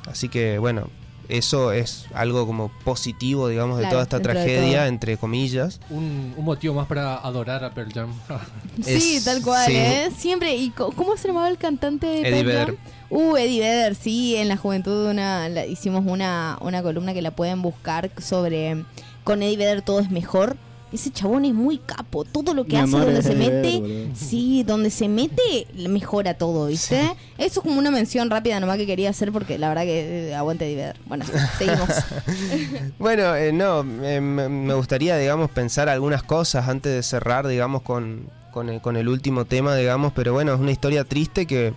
Así 0.06 0.28
que 0.28 0.58
bueno, 0.58 0.88
eso 1.28 1.72
es 1.72 2.06
algo 2.12 2.46
como 2.46 2.70
positivo, 2.84 3.48
digamos, 3.48 3.78
de 3.78 3.86
toda 3.86 4.02
esta 4.02 4.20
tragedia, 4.20 4.88
entre 4.88 5.16
comillas. 5.16 5.80
Un, 5.88 6.34
un 6.36 6.44
motivo 6.44 6.74
más 6.74 6.86
para 6.86 7.16
adorar 7.16 7.64
a 7.64 7.70
Pearl 7.72 7.92
Jam. 7.92 8.10
Sí, 8.84 9.16
Es- 9.16 9.24
tal 9.24 9.42
cual, 9.42 9.66
sí. 9.66 9.76
¿eh? 9.76 10.08
Siempre. 10.16 10.54
¿Y 10.56 10.70
cómo 10.70 11.16
se 11.16 11.28
llamaba 11.28 11.48
el 11.48 11.58
cantante 11.58 12.06
de 12.06 12.20
Eddie 12.28 12.44
Pearl 12.44 12.56
Jam? 12.66 12.66
Vedder. 12.66 12.78
Uh, 13.10 13.36
Eddie 13.36 13.60
Vedder, 13.60 13.94
sí, 13.94 14.36
en 14.36 14.48
la 14.48 14.56
juventud 14.56 15.08
una, 15.10 15.48
la- 15.48 15.66
hicimos 15.66 16.04
una, 16.06 16.58
una 16.60 16.82
columna 16.82 17.12
que 17.14 17.22
la 17.22 17.30
pueden 17.30 17.60
buscar 17.62 18.10
sobre 18.20 18.84
con 19.24 19.42
Eddie 19.42 19.56
Vedder 19.56 19.82
todo 19.82 20.00
es 20.00 20.10
mejor. 20.10 20.56
Ese 20.92 21.12
chabón 21.12 21.44
es 21.44 21.54
muy 21.54 21.78
capo, 21.78 22.24
todo 22.24 22.52
lo 22.52 22.64
que 22.64 22.72
Mi 22.72 22.78
hace 22.82 22.98
donde 22.98 23.22
se 23.22 23.36
mete, 23.36 24.10
sí, 24.12 24.64
donde 24.66 24.90
se 24.90 25.08
mete 25.08 25.68
mejora 25.88 26.34
todo, 26.34 26.66
¿viste? 26.66 27.00
Eso 27.38 27.60
es 27.60 27.64
como 27.64 27.78
una 27.78 27.92
mención 27.92 28.28
rápida 28.28 28.58
nomás 28.58 28.76
que 28.76 28.86
quería 28.86 29.10
hacer 29.10 29.30
porque 29.30 29.56
la 29.56 29.68
verdad 29.68 29.82
que 29.82 30.30
eh, 30.30 30.34
aguante 30.34 30.64
Eddie 30.66 30.76
Vedder. 30.76 30.96
Bueno, 31.06 31.24
seguimos. 31.58 31.88
Bueno, 32.98 33.36
eh, 33.36 33.52
no, 33.52 33.80
eh, 34.02 34.20
me 34.20 34.48
me 34.48 34.74
gustaría, 34.74 35.16
digamos, 35.16 35.48
pensar 35.50 35.88
algunas 35.88 36.24
cosas 36.24 36.68
antes 36.68 36.92
de 36.92 37.02
cerrar, 37.04 37.46
digamos, 37.46 37.82
con, 37.82 38.28
con, 38.50 38.68
el, 38.68 38.80
con 38.80 38.96
el 38.96 39.08
último 39.08 39.44
tema, 39.44 39.76
digamos, 39.76 40.12
pero 40.12 40.32
bueno, 40.32 40.52
es 40.52 40.58
una 40.60 40.72
historia 40.72 41.04
triste 41.04 41.46
que 41.46 41.72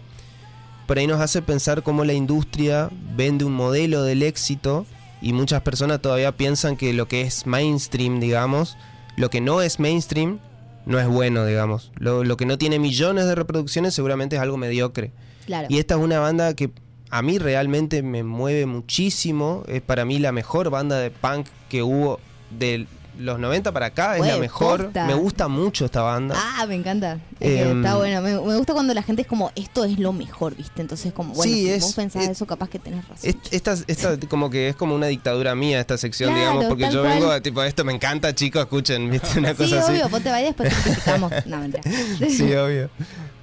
por 0.88 0.98
ahí 0.98 1.08
nos 1.08 1.22
hace 1.22 1.42
pensar 1.42 1.84
cómo 1.84 2.04
la 2.04 2.14
industria 2.14 2.90
vende 3.16 3.46
un 3.46 3.54
modelo 3.54 4.04
del 4.04 4.24
éxito 4.24 4.86
y 5.24 5.34
muchas 5.34 5.62
personas 5.62 6.02
todavía 6.02 6.34
piensan 6.34 6.76
que 6.76 6.94
lo 6.94 7.08
que 7.08 7.22
es 7.22 7.48
mainstream, 7.48 8.20
digamos, 8.20 8.78
lo 9.16 9.30
que 9.30 9.42
no 9.42 9.62
es 9.62 9.80
mainstream 9.80 10.40
no 10.86 11.00
es 11.00 11.08
bueno, 11.08 11.46
digamos. 11.46 11.92
Lo, 11.96 12.24
lo 12.24 12.36
que 12.36 12.46
no 12.46 12.58
tiene 12.58 12.78
millones 12.78 13.26
de 13.26 13.36
reproducciones 13.36 13.94
seguramente 13.94 14.36
es 14.36 14.42
algo 14.42 14.58
mediocre. 14.58 15.12
Claro. 15.46 15.68
Y 15.70 15.80
esta 15.80 15.96
es 15.96 16.02
una 16.02 16.20
banda 16.20 16.54
que 16.56 16.72
a 17.10 17.22
mí 17.22 17.38
realmente 17.38 18.04
me 18.04 18.24
mueve 18.24 18.66
muchísimo. 18.66 19.64
Es 19.68 19.82
para 19.82 20.04
mí 20.04 20.20
la 20.20 20.32
mejor 20.34 20.70
banda 20.70 21.00
de 21.00 21.10
punk 21.10 21.48
que 21.70 21.84
hubo 21.84 22.20
de 22.50 22.86
los 23.18 23.40
90 23.40 23.72
para 23.72 23.88
acá. 23.88 24.18
Es 24.18 24.26
la 24.26 24.38
mejor. 24.38 24.86
posta. 24.86 25.06
Me 25.06 25.14
gusta 25.14 25.48
mucho 25.48 25.86
esta 25.86 26.02
banda. 26.02 26.36
Ah, 26.38 26.66
me 26.68 26.76
encanta. 26.76 27.20
Em, 27.40 27.78
está 27.84 27.96
bueno. 27.98 28.22
Me, 28.22 28.34
me 28.34 28.56
gusta 28.58 28.74
cuando 28.74 28.94
la 28.94 29.04
gente 29.04 29.22
es 29.24 29.28
como, 29.28 29.52
esto 29.56 29.84
es 29.86 30.00
lo 30.00 30.14
mejor, 30.14 30.56
¿viste? 30.56 30.82
Entonces, 30.82 31.14
como, 31.14 31.34
bueno, 31.34 31.52
Sí, 31.52 31.64
si 31.64 31.70
es- 31.70 31.82
vos 31.84 31.94
pensás 31.94 32.24
es- 32.24 32.30
eso, 32.30 32.46
capaz 32.46 32.70
que 32.70 32.80
tenés 32.80 33.08
razón. 33.08 33.30
Es- 33.30 33.36
Esta, 33.52 33.76
esta 33.88 34.18
como 34.30 34.50
que 34.50 34.70
es 34.70 34.76
como 34.76 34.96
una 34.96 35.08
dictadura 35.08 35.54
mía 35.56 35.80
esta 35.80 35.98
sección, 35.98 36.30
Claro, 36.34 36.42
digamos, 36.42 36.66
porque 36.66 36.90
yo 36.92 37.02
cual. 37.02 37.14
vengo 37.20 37.32
a 37.32 37.42
tipo, 37.42 37.62
esto 37.64 37.84
me 37.84 37.94
encanta, 37.94 38.34
chicos, 38.34 38.62
escuchen, 38.64 39.10
¿viste? 39.12 39.40
Una 39.40 39.50
sí, 39.52 39.56
cosa 39.56 39.86
obvio, 39.88 40.10
vos 40.10 40.22
te 40.22 40.30
vas 40.30 40.42
y 40.42 40.44
después 40.46 40.70
te 40.70 40.82
criticamos. 40.82 41.32
No, 41.46 41.58
mentira. 41.60 41.84
así. 41.86 42.30
Sí, 42.30 42.54
obvio. 42.56 42.90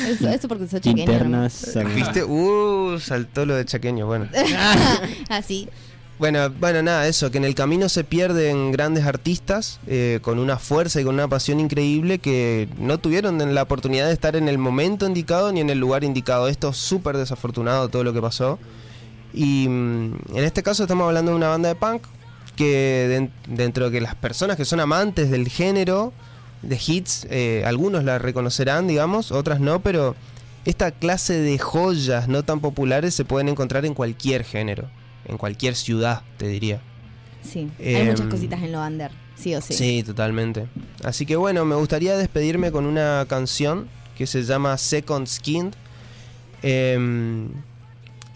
Eso, 0.10 0.28
eso 0.28 0.48
porque 0.48 0.64
sos 0.64 0.80
chaqueño. 0.80 1.00
Internas. 1.02 1.76
hermano. 1.76 1.94
¿Viste? 1.96 2.24
Uh, 2.24 2.98
saltó 2.98 3.44
lo 3.44 3.54
de 3.56 3.64
chaqueño, 3.64 4.06
bueno. 4.06 4.26
Así. 5.28 5.68
Bueno, 6.18 6.50
bueno, 6.50 6.82
nada, 6.82 7.06
eso, 7.06 7.30
que 7.30 7.38
en 7.38 7.44
el 7.44 7.54
camino 7.54 7.88
se 7.88 8.02
pierden 8.02 8.72
grandes 8.72 9.04
artistas 9.06 9.78
eh, 9.86 10.18
con 10.20 10.40
una 10.40 10.58
fuerza 10.58 11.00
y 11.00 11.04
con 11.04 11.14
una 11.14 11.28
pasión 11.28 11.60
increíble 11.60 12.18
que 12.18 12.68
no 12.76 12.98
tuvieron 12.98 13.54
la 13.54 13.62
oportunidad 13.62 14.08
de 14.08 14.14
estar 14.14 14.34
en 14.34 14.48
el 14.48 14.58
momento 14.58 15.06
indicado 15.06 15.52
ni 15.52 15.60
en 15.60 15.70
el 15.70 15.78
lugar 15.78 16.02
indicado. 16.02 16.48
Esto 16.48 16.70
es 16.70 16.76
súper 16.76 17.16
desafortunado 17.16 17.88
todo 17.88 18.02
lo 18.02 18.12
que 18.12 18.20
pasó. 18.20 18.58
Y 19.32 19.68
mm, 19.68 20.14
en 20.34 20.44
este 20.44 20.64
caso 20.64 20.82
estamos 20.82 21.06
hablando 21.06 21.30
de 21.30 21.36
una 21.36 21.48
banda 21.50 21.68
de 21.68 21.76
punk 21.76 22.02
que 22.56 23.06
den- 23.08 23.30
dentro 23.46 23.84
de 23.84 23.92
que 23.92 24.00
las 24.00 24.16
personas 24.16 24.56
que 24.56 24.64
son 24.64 24.80
amantes 24.80 25.30
del 25.30 25.48
género 25.48 26.12
de 26.62 26.80
hits, 26.84 27.28
eh, 27.30 27.62
algunos 27.64 28.02
la 28.02 28.18
reconocerán, 28.18 28.88
digamos, 28.88 29.30
otras 29.30 29.60
no, 29.60 29.78
pero 29.82 30.16
esta 30.64 30.90
clase 30.90 31.34
de 31.34 31.56
joyas 31.60 32.26
no 32.26 32.42
tan 32.42 32.58
populares 32.58 33.14
se 33.14 33.24
pueden 33.24 33.48
encontrar 33.48 33.86
en 33.86 33.94
cualquier 33.94 34.42
género, 34.42 34.90
en 35.28 35.36
cualquier 35.38 35.74
ciudad, 35.76 36.22
te 36.36 36.48
diría. 36.48 36.80
Sí. 37.42 37.70
Hay 37.78 37.94
Em, 37.96 38.08
muchas 38.08 38.26
cositas 38.26 38.62
en 38.62 38.72
lo 38.72 38.80
under. 38.84 39.10
Sí 39.36 39.54
o 39.54 39.60
sí. 39.60 39.72
Sí, 39.74 40.02
totalmente. 40.02 40.66
Así 41.04 41.24
que 41.24 41.36
bueno, 41.36 41.64
me 41.64 41.76
gustaría 41.76 42.16
despedirme 42.16 42.72
con 42.72 42.84
una 42.86 43.24
canción 43.28 43.88
que 44.16 44.26
se 44.26 44.42
llama 44.42 44.76
Second 44.78 45.26
Skin, 45.28 45.70
em, 46.62 47.48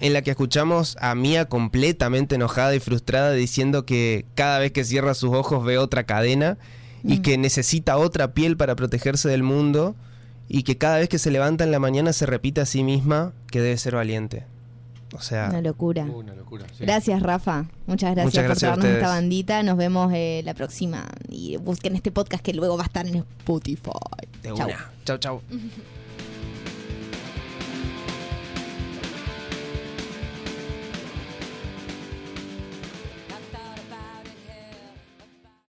en 0.00 0.12
la 0.12 0.22
que 0.22 0.30
escuchamos 0.30 0.96
a 1.00 1.14
Mia 1.14 1.46
completamente 1.48 2.34
enojada 2.36 2.74
y 2.74 2.80
frustrada 2.80 3.32
diciendo 3.32 3.84
que 3.86 4.24
cada 4.34 4.58
vez 4.58 4.72
que 4.72 4.84
cierra 4.84 5.14
sus 5.14 5.32
ojos 5.32 5.64
ve 5.64 5.78
otra 5.78 6.04
cadena 6.04 6.58
y 7.04 7.18
Mm. 7.18 7.22
que 7.22 7.38
necesita 7.38 7.96
otra 7.96 8.32
piel 8.32 8.56
para 8.56 8.76
protegerse 8.76 9.28
del 9.28 9.42
mundo 9.42 9.94
y 10.48 10.62
que 10.64 10.76
cada 10.78 10.98
vez 10.98 11.08
que 11.08 11.18
se 11.18 11.30
levanta 11.30 11.64
en 11.64 11.72
la 11.72 11.78
mañana 11.78 12.12
se 12.12 12.26
repite 12.26 12.60
a 12.60 12.66
sí 12.66 12.82
misma 12.84 13.32
que 13.50 13.60
debe 13.60 13.76
ser 13.78 13.94
valiente. 13.94 14.44
O 15.14 15.20
sea, 15.20 15.48
Una 15.50 15.60
locura. 15.60 16.04
Una 16.04 16.34
locura. 16.34 16.64
sí. 16.76 16.84
Gracias, 16.84 17.22
Rafa. 17.22 17.66
Muchas 17.86 18.12
gracias, 18.12 18.24
Muchas 18.26 18.44
gracias 18.44 18.70
por 18.70 18.78
a 18.78 18.82
traernos 18.82 19.02
esta 19.02 19.08
bandita. 19.14 19.62
Nos 19.62 19.76
vemos 19.76 20.12
eh, 20.14 20.42
la 20.44 20.54
próxima. 20.54 21.06
Y 21.28 21.56
busquen 21.58 21.96
este 21.96 22.10
podcast 22.10 22.42
que 22.42 22.54
luego 22.54 22.76
va 22.76 22.84
a 22.84 22.86
estar 22.86 23.06
en 23.06 23.16
Spotify. 23.16 23.90
de 24.42 24.54
Chau. 24.54 24.66
una. 24.66 24.90
Chau, 25.04 25.18
chau. 25.18 25.40